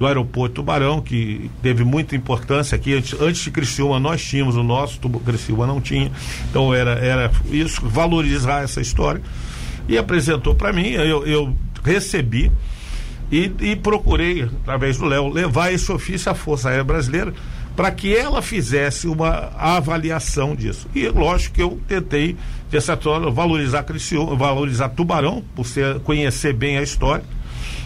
[0.00, 2.94] do aeroporto Tubarão, que teve muita importância aqui.
[2.94, 6.10] Antes, antes de Criciúma, nós tínhamos o nosso, Criciúma não tinha.
[6.48, 9.20] Então era, era isso, valorizar essa história.
[9.86, 12.50] E apresentou para mim, eu, eu recebi
[13.30, 17.34] e, e, procurei, através do Léo, levar esse ofício à Força Aérea Brasileira
[17.76, 20.88] para que ela fizesse uma avaliação disso.
[20.94, 22.36] E lógico que eu tentei,
[22.70, 23.84] de certa forma, valorizar
[24.36, 27.24] valorizar Tubarão, por ser, conhecer bem a história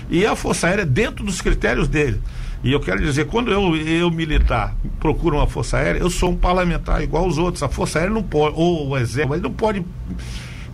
[0.08, 2.20] e a Força Aérea dentro dos critérios dele.
[2.62, 6.36] E eu quero dizer, quando eu, eu militar procuro uma Força Aérea, eu sou um
[6.36, 7.62] parlamentar igual os outros.
[7.62, 9.84] A Força Aérea não pode, ou o Exército, mas não pode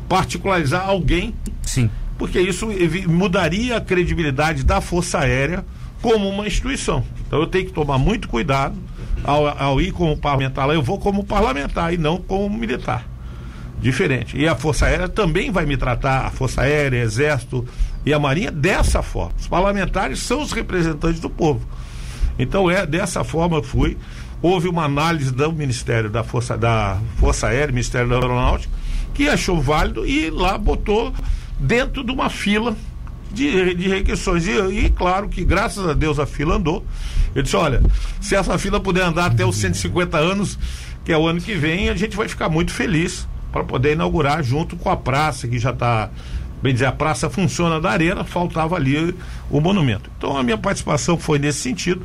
[0.09, 1.35] particularizar alguém.
[1.62, 1.90] Sim.
[2.16, 2.69] Porque isso
[3.09, 5.64] mudaria a credibilidade da Força Aérea
[6.01, 7.05] como uma instituição.
[7.27, 8.77] Então eu tenho que tomar muito cuidado
[9.25, 13.07] ao, ao ir como parlamentar lá, eu vou como parlamentar e não como militar.
[13.81, 14.37] Diferente.
[14.37, 17.66] E a Força Aérea também vai me tratar, a Força Aérea, Exército,
[18.05, 19.33] e a Marinha dessa forma.
[19.39, 21.67] Os parlamentares são os representantes do povo.
[22.39, 23.97] Então é dessa forma fui.
[24.43, 28.73] Houve uma análise do Ministério da Força, da Força Aérea, Ministério da Aeronáutica,
[29.13, 31.13] que achou válido e lá botou
[31.59, 32.75] dentro de uma fila
[33.31, 34.47] de, de requisições.
[34.47, 34.53] E,
[34.87, 36.85] e, claro que, graças a Deus, a fila andou.
[37.35, 37.83] Eu disse: olha,
[38.21, 40.59] se essa fila puder andar até os 150 anos,
[41.05, 44.43] que é o ano que vem, a gente vai ficar muito feliz para poder inaugurar
[44.43, 46.11] junto com a praça que já está
[46.62, 49.14] bem dizer, a praça funciona da arena, faltava ali
[49.51, 50.11] o monumento.
[50.16, 52.03] Então a minha participação foi nesse sentido.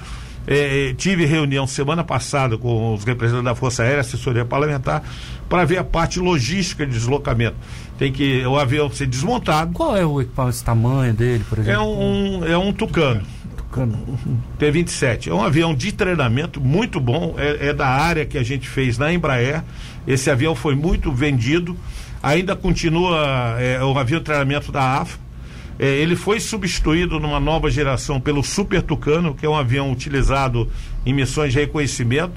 [0.47, 5.03] É, é tive reunião semana passada com os representantes da Força Aérea, assessoria parlamentar,
[5.49, 7.55] para ver a parte logística de deslocamento.
[7.97, 9.71] Tem que o avião ser desmontado.
[9.73, 11.81] Qual é o equipamento, tamanho dele, por exemplo?
[11.81, 13.21] É um, é um tucano.
[13.55, 13.97] Tucano.
[14.59, 15.27] T-27.
[15.27, 18.97] É um avião de treinamento muito bom, é, é, da área que a gente fez
[18.97, 19.63] na Embraer.
[20.05, 21.75] Esse avião foi muito vendido,
[22.25, 25.19] ainda continua é, o avião de treinamento da AFA.
[25.77, 30.67] É, ele foi substituído numa nova geração pelo Super Tucano, que é um avião utilizado
[31.05, 32.33] em missões de reconhecimento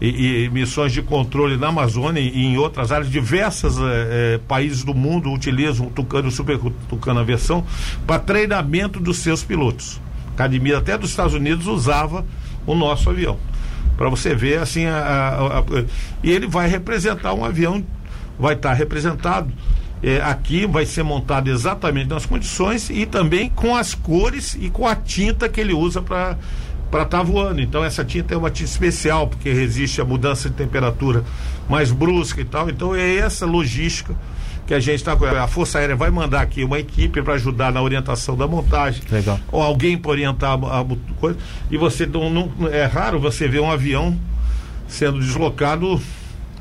[0.00, 3.10] e, e missões de controle na Amazônia e em outras áreas.
[3.10, 7.64] Diversos é, países do mundo utilizam o Tucano o Super Tucano a versão
[8.06, 10.00] para treinamento dos seus pilotos.
[10.28, 12.24] A academia até dos Estados Unidos usava
[12.64, 13.38] o nosso avião.
[13.96, 15.64] Para você ver assim, a, a, a,
[16.22, 17.82] e ele vai representar um avião,
[18.38, 19.52] vai estar representado
[20.02, 24.86] é, aqui vai ser montado exatamente nas condições e também com as cores e com
[24.86, 26.36] a tinta que ele usa para
[26.90, 27.60] para estar tá voando.
[27.60, 31.24] Então essa tinta é uma tinta especial porque resiste à mudança de temperatura
[31.68, 32.70] mais brusca e tal.
[32.70, 34.14] Então é essa logística
[34.66, 37.82] que a gente está a Força Aérea vai mandar aqui uma equipe para ajudar na
[37.82, 39.02] orientação da montagem.
[39.10, 39.40] Legal.
[39.50, 40.84] Ou alguém para orientar a, a,
[41.18, 41.38] coisa.
[41.70, 44.16] E você não, não, é raro você ver um avião
[44.86, 46.00] sendo deslocado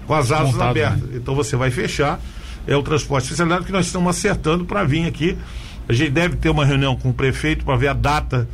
[0.06, 1.10] com as asas Montado, abertas.
[1.10, 1.18] Né?
[1.18, 2.20] Então você vai fechar
[2.68, 5.38] é o transporte especializado que nós estamos acertando para vir aqui.
[5.88, 8.48] A gente deve ter uma reunião com o prefeito para ver a data,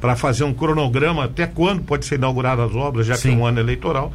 [0.00, 3.30] para fazer um cronograma até quando pode ser inaugurada as obras, já Sim.
[3.30, 4.12] que é um ano eleitoral,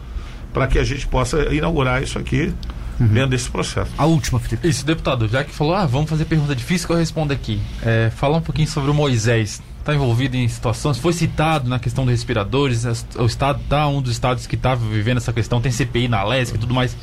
[0.54, 2.54] para que a gente possa inaugurar isso aqui
[3.00, 3.08] uhum.
[3.08, 3.92] dentro desse processo.
[3.98, 4.68] A última, Felipe.
[4.68, 7.60] Isso, deputado, já que falou, ah, vamos fazer pergunta difícil que eu respondo aqui.
[7.84, 9.62] É, falar um pouquinho sobre o Moisés.
[9.82, 12.86] Está envolvido em situações, foi citado na questão dos respiradores,
[13.17, 16.56] o Estado está um dos estados que está vivendo essa questão, tem CPI na LESC
[16.56, 16.96] e tudo mais.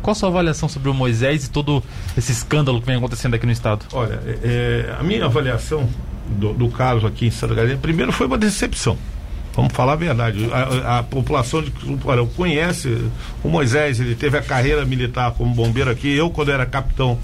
[0.00, 1.84] Qual a sua avaliação sobre o Moisés e todo
[2.16, 3.84] esse escândalo que vem acontecendo aqui no estado?
[3.92, 5.86] Olha, é, é a minha avaliação
[6.26, 8.96] do, do, caso aqui em Santa Catarina, primeiro foi uma decepção.
[9.54, 10.48] Vamos falar a verdade.
[10.50, 12.96] A, a população de Tubarão conhece
[13.44, 16.14] o Moisés, ele teve a carreira militar como bombeiro aqui.
[16.16, 17.18] Eu, quando era capitão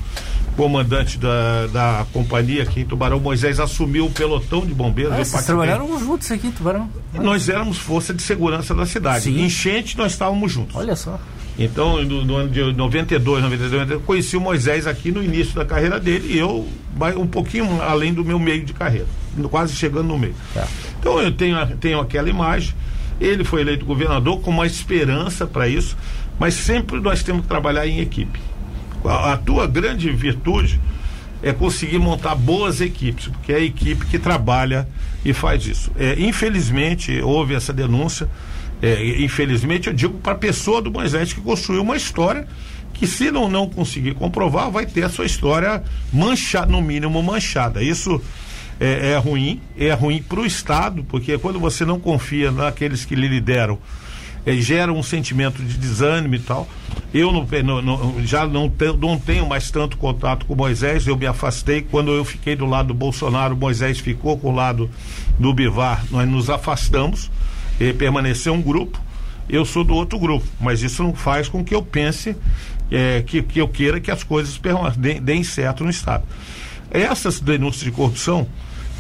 [0.57, 5.13] comandante da, da companhia aqui em Tubarão, Moisés assumiu o pelotão de bombeiros.
[5.13, 6.89] Ah, vocês trabalharam juntos aqui em Tubarão?
[7.13, 9.25] Nós éramos força de segurança da cidade.
[9.25, 9.45] Sim.
[9.45, 10.77] Enchente, nós estávamos juntos.
[10.77, 11.19] Olha só.
[11.59, 15.65] Então, no, no, ano de 92, 93, eu conheci o Moisés aqui no início da
[15.65, 16.67] carreira dele e eu
[17.17, 19.07] um pouquinho além do meu meio de carreira,
[19.51, 20.35] quase chegando no meio.
[20.57, 20.65] É.
[20.99, 22.75] Então, eu tenho, tenho aquela imagem.
[23.21, 25.97] Ele foi eleito governador com uma esperança para isso,
[26.39, 28.41] mas sempre nós temos que trabalhar em equipe.
[29.05, 30.81] A, tua grande virtude
[31.43, 34.89] é conseguir montar boas equipes, porque é a equipe que trabalha
[35.25, 35.93] e faz isso.
[35.97, 38.29] É, infelizmente, houve essa denúncia
[38.85, 42.47] é, infelizmente, eu digo para a pessoa do Moisés que construiu uma história
[42.93, 47.83] que, se não, não conseguir comprovar, vai ter a sua história manchada, no mínimo manchada.
[47.83, 48.21] Isso
[48.79, 53.15] é, é ruim, é ruim para o Estado, porque quando você não confia naqueles que
[53.15, 53.79] lhe lideram,
[54.47, 56.69] é, gera um sentimento de desânimo e tal.
[57.13, 61.27] Eu não, não, já não, te, não tenho mais tanto contato com Moisés, eu me
[61.27, 61.83] afastei.
[61.83, 64.91] Quando eu fiquei do lado do Bolsonaro, Moisés ficou com o lado
[65.39, 67.31] do Bivar, nós nos afastamos
[67.81, 69.01] eh, permanecer um grupo,
[69.49, 72.37] eu sou do outro grupo, mas isso não faz com que eu pense
[72.91, 74.61] eh, que, que eu queira que as coisas
[74.97, 76.25] deem, deem certo no Estado.
[76.91, 78.47] Essas denúncias de corrupção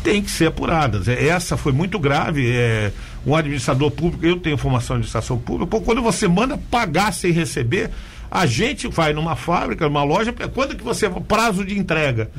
[0.02, 1.08] têm que ser apuradas.
[1.08, 2.50] É, essa foi muito grave.
[2.50, 2.92] É,
[3.26, 7.32] um administrador público, eu tenho formação em administração pública, pô, quando você manda pagar sem
[7.32, 7.90] receber,
[8.30, 12.30] a gente vai numa fábrica, numa loja, quando que você prazo de entrega?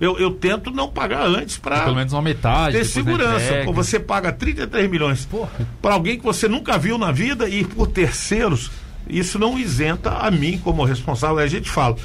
[0.00, 3.62] eu, eu tento não pagar antes para pelo menos uma metade ter segurança.
[3.64, 5.28] Pô, você paga 33 milhões
[5.80, 8.70] para alguém que você nunca viu na vida e por terceiros,
[9.08, 11.38] isso não isenta a mim como responsável.
[11.38, 11.96] A gente fala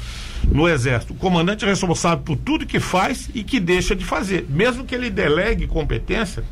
[0.50, 4.46] no exército, o comandante é responsável por tudo que faz e que deixa de fazer,
[4.48, 6.42] mesmo que ele delegue competência,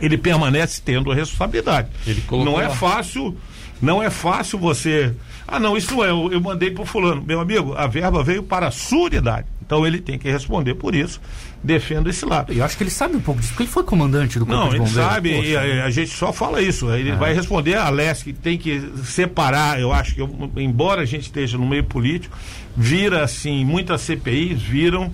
[0.00, 1.88] ele permanece tendo a responsabilidade.
[2.30, 2.74] não é lá.
[2.74, 3.36] fácil,
[3.80, 5.14] não é fácil você
[5.46, 7.22] ah, não, isso não é, eu, eu mandei para fulano.
[7.22, 9.46] Meu amigo, a verba veio para a sua unidade.
[9.64, 11.20] Então ele tem que responder por isso.
[11.62, 12.52] Defendo esse lado.
[12.52, 14.68] Eu acho que ele sabe um pouco disso, porque ele foi comandante do Corpo Não,
[14.68, 16.90] de ele sabe, e a, a, gente só fala isso.
[16.90, 17.16] Ele é.
[17.16, 17.90] vai responder a
[18.22, 22.36] que tem que separar, eu acho que, eu, embora a gente esteja no meio político,
[22.76, 25.10] vira assim, muitas CPIs viram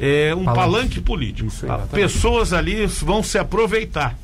[0.00, 1.48] é, um palanque, palanque político.
[1.48, 4.16] Isso, Pessoas ali vão se aproveitar.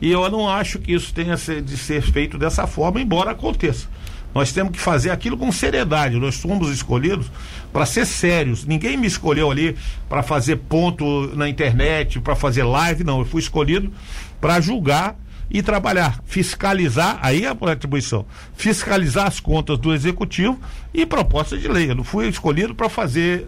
[0.00, 3.88] E eu não acho que isso tenha de ser feito dessa forma, embora aconteça.
[4.34, 6.16] Nós temos que fazer aquilo com seriedade.
[6.16, 7.30] Nós somos escolhidos
[7.72, 8.66] para ser sérios.
[8.66, 9.76] Ninguém me escolheu ali
[10.08, 13.20] para fazer ponto na internet, para fazer live, não.
[13.20, 13.92] Eu fui escolhido
[14.40, 15.16] para julgar
[15.48, 20.58] e trabalhar, fiscalizar, aí é a atribuição, fiscalizar as contas do executivo
[20.92, 21.90] e proposta de lei.
[21.90, 23.46] Eu não fui escolhido para fazer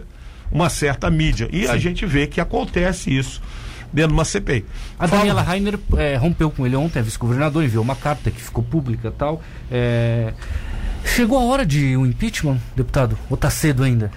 [0.51, 1.49] uma certa mídia.
[1.51, 1.71] E Sim.
[1.71, 3.41] a gente vê que acontece isso
[3.91, 4.65] dentro de uma CPI.
[4.99, 5.19] A Fala.
[5.19, 9.11] Daniela Rainer é, rompeu com ele ontem, a vice-governador, enviou uma carta que ficou pública
[9.17, 9.41] tal.
[9.71, 10.33] É,
[11.05, 13.17] Chegou a hora de um impeachment, deputado?
[13.29, 14.11] Ou está cedo ainda?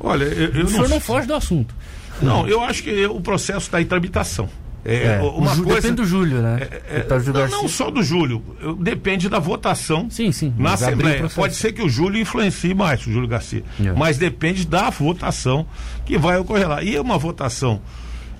[0.00, 1.74] Olha, eu, eu o senhor não foge do assunto.
[2.20, 4.48] Não, eu acho que o processo está em tramitação.
[4.84, 6.58] É, uma coisa depende do Júlio, né?
[6.60, 8.44] É, é, não, não, só do Júlio,
[8.78, 10.10] depende da votação.
[10.10, 10.52] Sim, sim.
[10.58, 11.26] Na Assembleia.
[11.34, 13.64] Pode ser que o Júlio influencie mais, o Júlio Garcia.
[13.82, 13.92] É.
[13.92, 15.66] Mas depende da votação
[16.04, 16.82] que vai ocorrer lá.
[16.82, 17.80] E uma votação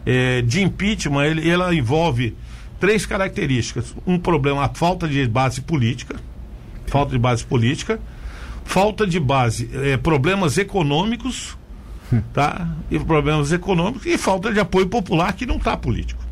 [0.05, 2.37] é, de impeachment, ele, ela envolve
[2.79, 6.17] três características: um problema, a falta de base política,
[6.87, 7.99] falta de base política,
[8.65, 11.57] falta de base, é, problemas econômicos,
[12.13, 12.21] hum.
[12.35, 12.69] tá?
[12.91, 16.24] E problemas econômicos e falta de apoio popular que não está político.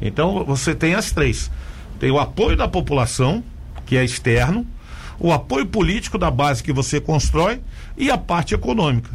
[0.00, 1.50] Então você tem as três:
[1.98, 3.42] tem o apoio da população,
[3.86, 4.66] que é externo,
[5.18, 7.60] o apoio político da base que você constrói
[7.96, 9.10] e a parte econômica.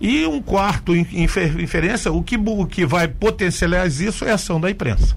[0.00, 4.68] E um quarto inferência, o que, o que vai potencializar isso é a ação da
[4.68, 5.16] imprensa.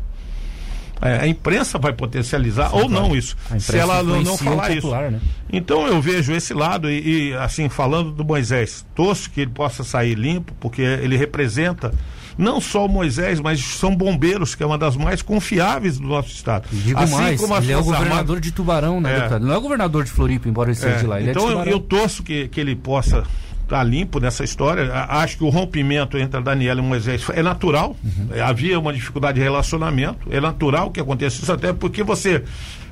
[1.02, 3.08] É, a imprensa vai potencializar Sim, ou claro.
[3.08, 4.90] não isso, se ela não, falar isso.
[4.90, 5.20] Né?
[5.52, 9.84] Então eu vejo esse lado e, e, assim, falando do Moisés, torço que ele possa
[9.84, 11.94] sair limpo, porque ele representa
[12.38, 16.30] não só o Moisés, mas são bombeiros, que é uma das mais confiáveis do nosso
[16.30, 16.68] estado.
[16.72, 18.42] digo assim mais, como ele é o governador armadas...
[18.42, 19.16] de Tubarão, né, é.
[19.20, 19.46] deputado?
[19.46, 21.00] Não é o governador de Floripa, embora ele seja é.
[21.00, 21.20] de lá.
[21.20, 23.24] Ele é então é eu, eu torço que, que ele possa
[23.68, 24.92] tá limpo nessa história.
[25.10, 27.96] Acho que o rompimento entre a Daniela e o Moisés é natural.
[28.04, 28.30] Uhum.
[28.44, 30.28] Havia uma dificuldade de relacionamento.
[30.32, 32.44] É natural que aconteça isso, até porque você.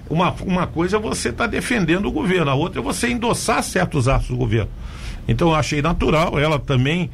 [0.09, 3.63] Uma, uma coisa é você estar tá defendendo o governo, a outra é você endossar
[3.63, 4.69] certos atos do governo.
[5.27, 7.09] Então eu achei natural, ela também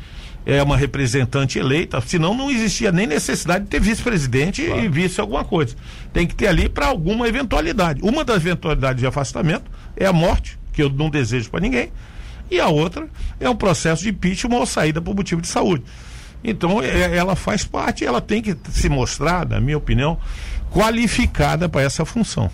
[0.55, 4.83] é uma representante eleita, senão não existia nem necessidade de ter vice-presidente claro.
[4.83, 5.75] e vice alguma coisa.
[6.11, 8.01] Tem que ter ali para alguma eventualidade.
[8.03, 11.91] Uma das eventualidades de afastamento é a morte, que eu não desejo para ninguém,
[12.49, 13.07] e a outra
[13.39, 15.83] é um processo de impeachment ou saída por motivo de saúde.
[16.43, 20.17] Então, é, ela faz parte, ela tem que se mostrar, na minha opinião,
[20.71, 22.49] qualificada para essa função.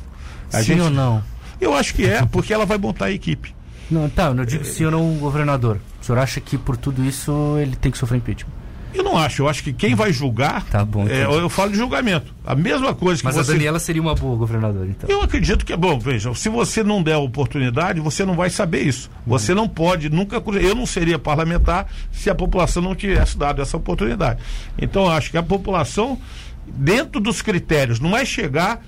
[0.52, 1.24] A sim gente, ou não?
[1.62, 3.56] Eu acho que é, porque ela vai montar a equipe.
[3.90, 5.80] Não, tá, eu digo sim ou não o governador.
[6.02, 8.66] O senhor acha que por tudo isso ele tem que sofrer impeachment?
[8.96, 10.64] Eu não acho, eu acho que quem vai julgar.
[10.66, 11.06] Tá bom.
[11.08, 12.34] É, eu falo de julgamento.
[12.46, 13.52] A mesma coisa que Mas você...
[13.52, 15.10] a Daniela seria uma boa governadora, então.
[15.10, 16.00] Eu acredito que é bom.
[16.00, 19.10] Veja, se você não der oportunidade, você não vai saber isso.
[19.28, 20.42] Você não pode nunca.
[20.62, 24.40] Eu não seria parlamentar se a população não tivesse dado essa oportunidade.
[24.78, 26.18] Então, eu acho que a população,
[26.66, 28.82] dentro dos critérios, não é chegar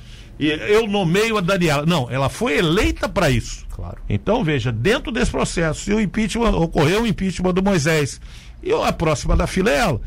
[0.46, 1.86] eu nomeio a Daniela.
[1.86, 3.66] Não, ela foi eleita para isso.
[3.72, 3.98] Claro.
[4.10, 8.20] Então, veja, dentro desse processo, se o impeachment ocorreu o impeachment do Moisés
[8.62, 10.02] e a próxima da fila é ela.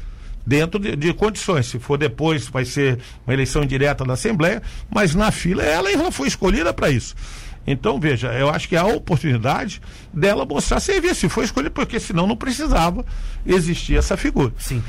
[0.47, 1.67] Dentro de, de, condições.
[1.67, 5.91] Se for depois, vai ser uma eleição direta da Assembleia, mas na fila é ela
[5.91, 7.15] e ela foi escolhida para isso.
[7.67, 9.81] Então, veja, eu acho que é a oportunidade
[10.13, 11.21] dela mostrar serviço.
[11.21, 13.05] Se foi escolhida, porque senão não precisava
[13.47, 14.53] existir essa figura.
[14.59, 14.83] Sim.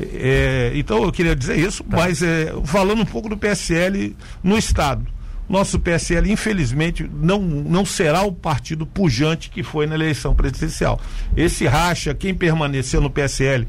[0.00, 1.96] É, então, eu queria dizer isso, tá.
[1.96, 5.06] mas é, falando um pouco do PSL no Estado.
[5.48, 11.00] Nosso PSL, infelizmente, não, não será o partido pujante que foi na eleição presidencial.
[11.34, 13.66] Esse racha, quem permaneceu no PSL,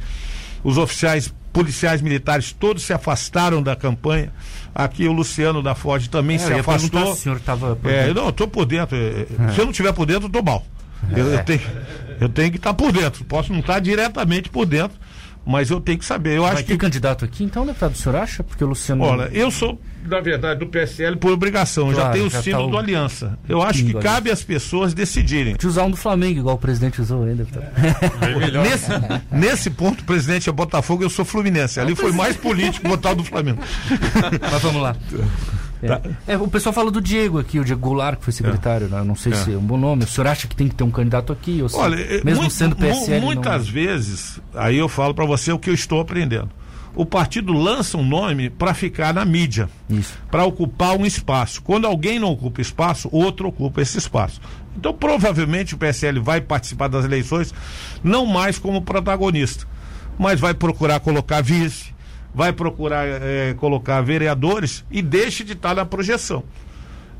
[0.61, 4.31] os oficiais policiais militares todos se afastaram da campanha.
[4.73, 7.07] Aqui o Luciano da Ford também é, se afastou.
[7.07, 8.97] Se o senhor estava é, não, eu estou por dentro.
[8.97, 9.51] É, é.
[9.53, 10.65] Se eu não estiver por dentro, eu estou mal.
[11.15, 11.61] Eu, eu, tenho,
[12.19, 13.23] eu tenho que estar tá por dentro.
[13.23, 14.97] Posso não estar tá diretamente por dentro,
[15.49, 16.37] mas eu tenho que saber.
[16.37, 18.43] Eu Vai acho que candidato aqui, então, deputado, o senhor acha?
[18.43, 19.03] Porque o Luciano.
[19.03, 21.91] Olha, eu sou, na verdade, do PSL por obrigação.
[21.91, 22.71] Claro, já tenho o símbolo tá o...
[22.71, 23.39] do Aliança.
[23.49, 25.55] Eu acho que cabe às pessoas decidirem.
[25.55, 27.47] De usar um do Flamengo, igual o presidente usou ainda.
[28.21, 28.89] É nesse,
[29.31, 31.79] nesse ponto, o presidente é Botafogo, eu sou Fluminense.
[31.79, 33.59] Ali foi mais político botar o do Flamengo.
[34.51, 34.95] Mas vamos lá.
[35.87, 36.01] Tá.
[36.27, 38.89] É, o pessoal fala do Diego aqui, o Diego Goulart, que foi secretário, é.
[38.89, 39.03] né?
[39.03, 39.35] não sei é.
[39.35, 40.03] se é um bom nome.
[40.03, 41.61] O senhor acha que tem que ter um candidato aqui?
[41.61, 43.21] Ou se, Olha, é, mesmo muito, sendo PSL.
[43.21, 43.73] Muitas não...
[43.73, 46.49] vezes, aí eu falo para você o que eu estou aprendendo.
[46.95, 49.69] O partido lança um nome para ficar na mídia,
[50.29, 51.61] para ocupar um espaço.
[51.61, 54.41] Quando alguém não ocupa espaço, outro ocupa esse espaço.
[54.75, 57.53] Então, provavelmente, o PSL vai participar das eleições,
[58.03, 59.65] não mais como protagonista,
[60.17, 61.93] mas vai procurar colocar vice,
[62.33, 66.43] vai procurar é, colocar vereadores e deixe de estar na projeção.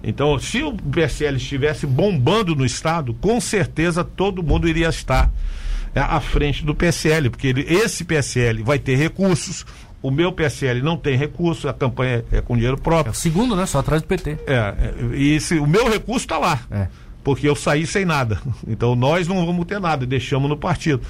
[0.03, 5.29] Então, se o PSL estivesse bombando no Estado, com certeza todo mundo iria estar
[5.93, 9.65] é, à frente do PSL, porque ele, esse PSL vai ter recursos,
[10.01, 13.09] o meu PSL não tem recurso, a campanha é, é com dinheiro próprio.
[13.09, 13.65] É o segundo, né?
[13.65, 14.37] Só atrás do PT.
[14.47, 16.61] É, é e esse, o meu recurso está lá.
[16.71, 16.87] É.
[17.21, 18.41] Porque eu saí sem nada.
[18.65, 21.01] Então nós não vamos ter nada, deixamos no partido.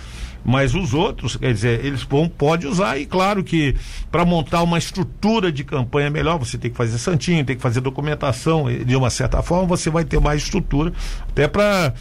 [0.44, 3.76] Mas os outros, quer dizer, eles vão, pode usar e claro que
[4.12, 7.82] para montar uma estrutura de campanha melhor, você tem que fazer santinho, tem que fazer
[7.82, 10.94] documentação, de uma certa forma você vai ter mais estrutura,
[11.30, 11.94] até para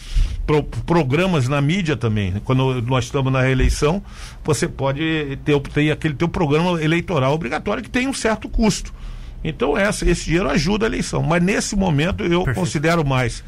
[0.47, 2.34] pro, programas na mídia também.
[2.45, 4.03] Quando nós estamos na reeleição,
[4.43, 8.93] você pode ter, ter aquele teu programa eleitoral obrigatório que tem um certo custo.
[9.43, 11.22] Então essa, esse dinheiro ajuda a eleição.
[11.22, 12.59] Mas nesse momento eu Perfeito.
[12.59, 13.45] considero mais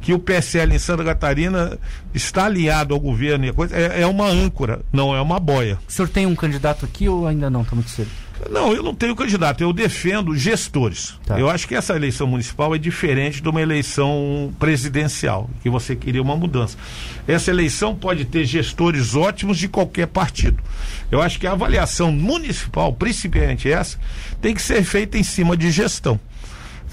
[0.00, 1.78] que o PSL em Santa Catarina
[2.14, 5.78] está aliado ao governo e a coisa, é, é, uma âncora, não é uma boia.
[5.88, 7.62] O senhor tem um candidato aqui ou ainda não?
[7.62, 8.10] Está muito cedo.
[8.48, 11.14] Não, eu não tenho candidato, eu defendo gestores.
[11.26, 11.38] Tá.
[11.38, 16.22] Eu acho que essa eleição municipal é diferente de uma eleição presidencial, que você queria
[16.22, 16.78] uma mudança.
[17.26, 20.62] Essa eleição pode ter gestores ótimos de qualquer partido.
[21.10, 23.98] Eu acho que a avaliação municipal, principalmente essa,
[24.40, 26.20] tem que ser feita em cima de gestão.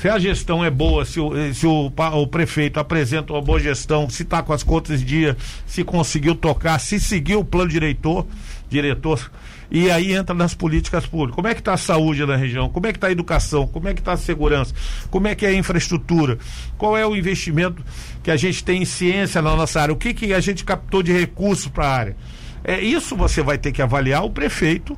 [0.05, 4.07] Se a gestão é boa, se o, se o, o prefeito apresenta uma boa gestão,
[4.07, 5.35] se está com as contas em dia,
[5.65, 8.27] se conseguiu tocar, se seguiu o plano diretor,
[8.69, 9.31] diretor,
[9.71, 11.33] e aí entra nas políticas públicas.
[11.33, 12.69] Como é que está a saúde na região?
[12.69, 13.65] Como é que está a educação?
[13.65, 14.75] Como é que está a segurança?
[15.09, 16.37] Como é que é a infraestrutura?
[16.77, 17.83] Qual é o investimento
[18.21, 19.91] que a gente tem em ciência na nossa área?
[19.91, 22.17] O que, que a gente captou de recursos para a área?
[22.63, 24.95] É isso você vai ter que avaliar o prefeito.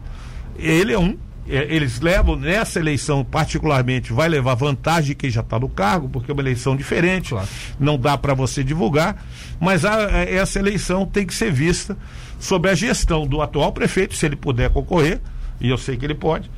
[0.60, 1.18] Ele é um
[1.50, 6.10] é, eles levam nessa eleição particularmente vai levar vantagem de quem já está no cargo
[6.10, 7.48] porque é uma eleição diferente Claro.
[7.80, 9.24] não dá para você divulgar
[9.60, 11.98] mas a- a- essa eleição tem que ser vista
[12.40, 15.20] sobre a gestão do atual prefeito se ele puder concorrer
[15.60, 16.50] e eu sei que ele pode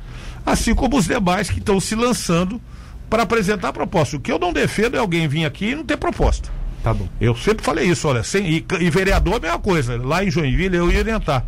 [0.44, 2.60] assim como os demais que estão se lançando
[3.08, 5.96] para apresentar proposta o que eu não defendo é alguém vir aqui e não ter
[5.96, 6.50] proposta
[6.82, 7.06] Tá bom.
[7.20, 10.00] eu sempre falei isso, olha, sem, e, e vereador é a mesma coisa.
[10.02, 11.44] Lá em Joinville eu ia orientar.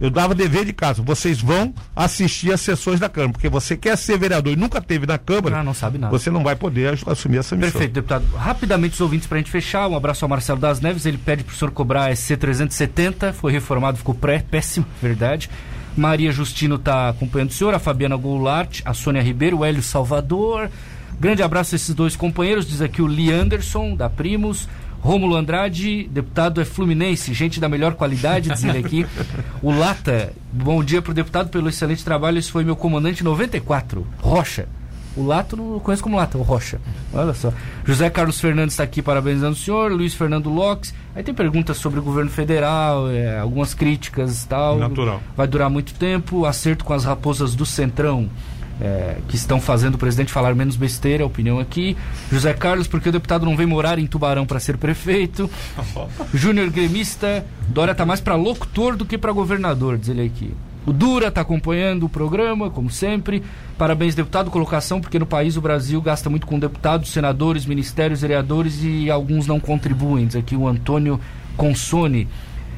[0.00, 1.02] Eu dava dever de casa.
[1.02, 5.06] Vocês vão assistir às sessões da Câmara, porque você quer ser vereador e nunca teve
[5.06, 6.10] na Câmara, Ah, não sabe nada.
[6.16, 7.72] você não vai poder assumir essa missão.
[7.72, 8.24] Perfeito, deputado.
[8.36, 9.88] Rapidamente os ouvintes pra gente fechar.
[9.88, 11.04] Um abraço ao Marcelo das Neves.
[11.04, 13.32] Ele pede pro senhor cobrar a SC370.
[13.32, 15.50] Foi reformado, ficou pré, péssimo, verdade.
[15.96, 20.70] Maria Justino tá acompanhando o senhor, a Fabiana Goulart, a Sônia Ribeiro, o Hélio Salvador.
[21.20, 24.68] Grande abraço a esses dois companheiros, diz aqui o Lee Anderson, da Primos.
[25.00, 29.06] Rômulo Andrade, deputado é fluminense, gente da melhor qualidade, diz ele aqui.
[29.62, 34.66] O Lata, bom dia pro deputado pelo excelente trabalho, esse foi meu comandante 94, Rocha.
[35.18, 36.80] O Lato não conheço como Lata, o Rocha.
[37.12, 37.52] Olha só.
[37.84, 39.90] José Carlos Fernandes está aqui parabenizando o senhor.
[39.90, 40.94] Luiz Fernando Lopes.
[41.12, 44.78] Aí tem perguntas sobre o governo federal, é, algumas críticas e tal.
[44.78, 45.20] Natural.
[45.36, 46.44] Vai durar muito tempo.
[46.44, 48.30] Acerto com as raposas do Centrão.
[48.80, 51.96] É, que estão fazendo o presidente falar menos besteira, opinião aqui.
[52.30, 55.50] José Carlos, porque o deputado não vem morar em Tubarão para ser prefeito.
[56.32, 60.52] Júnior Gremista, Dória tá mais para locutor do que para governador, diz ele aqui.
[60.88, 63.42] O Dura tá acompanhando o programa, como sempre.
[63.76, 64.50] Parabéns, deputado.
[64.50, 69.46] Colocação, porque no país o Brasil gasta muito com deputados, senadores, ministérios, vereadores e alguns
[69.46, 70.26] não contribuem.
[70.26, 71.20] Diz aqui o Antônio
[71.58, 72.26] Consone.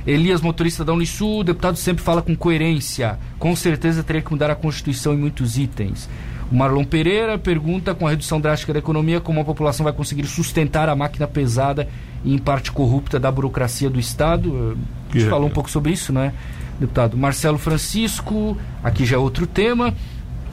[0.06, 3.18] Elias, motorista da Unisul, o deputado sempre fala com coerência.
[3.38, 6.08] Com certeza teria que mudar a Constituição em muitos itens.
[6.50, 10.26] O Marlon Pereira pergunta, com a redução drástica da economia, como a população vai conseguir
[10.26, 11.88] sustentar a máquina pesada
[12.24, 14.76] e, em parte, corrupta da burocracia do Estado.
[15.10, 16.32] A gente falou um pouco sobre isso, né,
[16.80, 17.16] deputado?
[17.16, 19.94] Marcelo Francisco, aqui já é outro tema.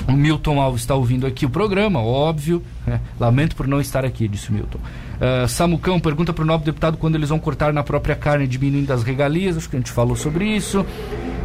[0.08, 2.62] O Milton Alves está ouvindo aqui o programa, óbvio.
[2.86, 3.02] né?
[3.20, 4.80] Lamento por não estar aqui, disse o Milton.
[5.20, 8.92] Ah, Samucão pergunta para o nobre deputado quando eles vão cortar na própria carne, diminuindo
[8.92, 9.58] as regalias.
[9.58, 10.86] Acho que a gente falou sobre isso.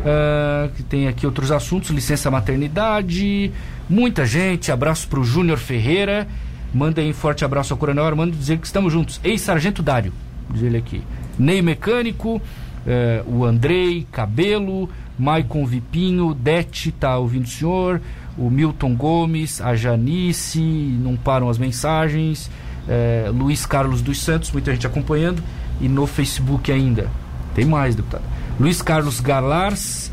[0.05, 3.51] Ah, que tem aqui outros assuntos, licença maternidade.
[3.89, 4.70] Muita gente.
[4.70, 6.27] Abraço para o Júnior Ferreira.
[6.75, 9.20] Manda aí um forte abraço ao Coronel Armando dizer que estamos juntos.
[9.23, 10.12] Ex-Sargento Dário,
[10.51, 11.03] diz ele aqui.
[11.39, 12.41] Ney Mecânico,
[12.87, 18.01] eh, o Andrei, Cabelo, Maicon Vipinho, Dete tá ouvindo o senhor,
[18.39, 22.51] o Milton Gomes, a Janice, não param as mensagens,
[22.89, 25.43] eh, Luiz Carlos dos Santos, muita gente acompanhando,
[25.80, 27.09] e no Facebook ainda.
[27.55, 28.24] Tem mais, deputado.
[28.59, 30.11] Luiz Carlos Galars,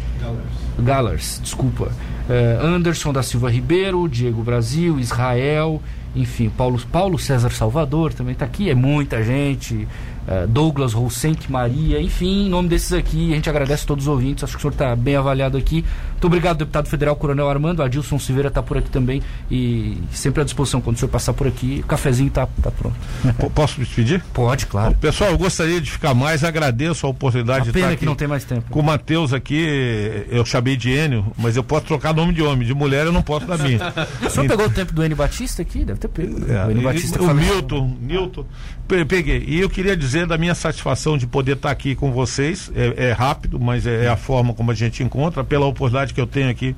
[0.77, 1.91] Galars, desculpa.
[2.29, 5.81] Eh, Anderson da Silva Ribeiro, Diego Brasil, Israel,
[6.15, 9.87] enfim, Paulo, Paulo César Salvador também está aqui, é muita gente.
[10.31, 14.07] Eh, Douglas Roussenck Maria, enfim, em nome desses aqui, a gente agradece a todos os
[14.07, 15.83] ouvintes, acho que o senhor está bem avaliado aqui.
[16.11, 20.43] Muito obrigado, deputado federal Coronel Armando, Adilson Silveira está por aqui também e sempre à
[20.45, 21.79] disposição quando o senhor passar por aqui.
[21.83, 22.95] O cafezinho está tá pronto.
[23.37, 24.21] P- Posso me despedir?
[24.33, 24.93] Pode, claro.
[24.95, 28.05] Pessoal, eu gostaria de ficar mais, agradeço a oportunidade A de pena estar que aqui.
[28.05, 28.69] não tem mais tempo.
[28.69, 32.67] Com o Matheus aqui, eu chamei de Enio, mas eu posso trocar nome de homem,
[32.67, 33.79] de mulher eu não posso dar minha.
[34.25, 35.83] O senhor pegou o tempo do N Batista aqui?
[35.85, 36.39] Deve ter pego.
[36.39, 36.55] né?
[36.61, 37.53] É, o N e- Batista o faleceu.
[37.55, 38.45] Milton, Newton,
[38.87, 39.43] pe- peguei.
[39.47, 42.71] E eu queria dizer da minha satisfação de poder estar aqui com vocês.
[42.75, 46.21] É, é rápido, mas é, é a forma como a gente encontra, pela oportunidade que
[46.21, 46.75] eu tenho aqui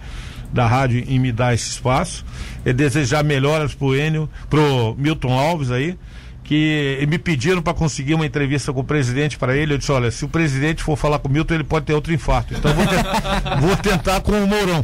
[0.52, 2.26] da rádio em me dar esse espaço.
[2.66, 5.98] É desejar melhoras pro Enio, pro Milton Alves aí.
[6.44, 9.74] Que me pediram para conseguir uma entrevista com o presidente para ele.
[9.74, 12.12] Eu disse: olha, se o presidente for falar com o Milton, ele pode ter outro
[12.14, 12.54] infarto.
[12.54, 12.96] Então vou, te-
[13.62, 14.84] vou tentar com o Mourão.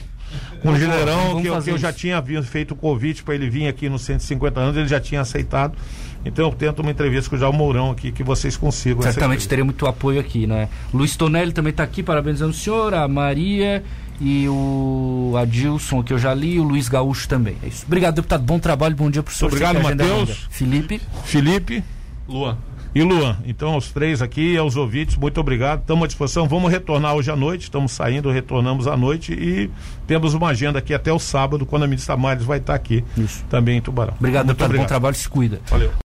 [0.62, 3.68] Com o generão, que, eu- que eu já tinha feito o convite para ele vir
[3.68, 5.78] aqui nos 150 anos, ele já tinha aceitado.
[6.26, 9.02] Então eu tento uma entrevista com o João Mourão aqui, que vocês consigam.
[9.02, 10.70] Certamente teria muito apoio aqui, né?
[10.94, 13.84] Luiz Tonelli também está aqui, parabenizando o senhor, a Maria
[14.20, 17.56] e o Adilson, que eu já li, e o Luiz Gaúcho também.
[17.64, 17.86] É isso.
[17.86, 18.44] Obrigado, deputado.
[18.44, 19.50] Bom trabalho, bom dia para o senhor.
[19.50, 20.48] Obrigado, Matheus.
[20.50, 21.84] Felipe, Felipe,
[22.28, 22.58] Lua.
[22.96, 25.82] E Luan, então aos três aqui, aos ouvintes, muito obrigado.
[25.82, 26.48] Estamos à disposição.
[26.48, 27.64] Vamos retornar hoje à noite.
[27.64, 29.70] Estamos saindo, retornamos à noite e
[30.08, 33.46] temos uma agenda aqui até o sábado, quando a ministra Mares vai estar aqui Isso.
[33.52, 34.16] também em Tubarão.
[34.18, 34.70] Obrigado, muito deputado.
[34.70, 34.86] obrigado.
[34.86, 35.62] Bom trabalho, se cuida.
[35.70, 35.92] Valeu.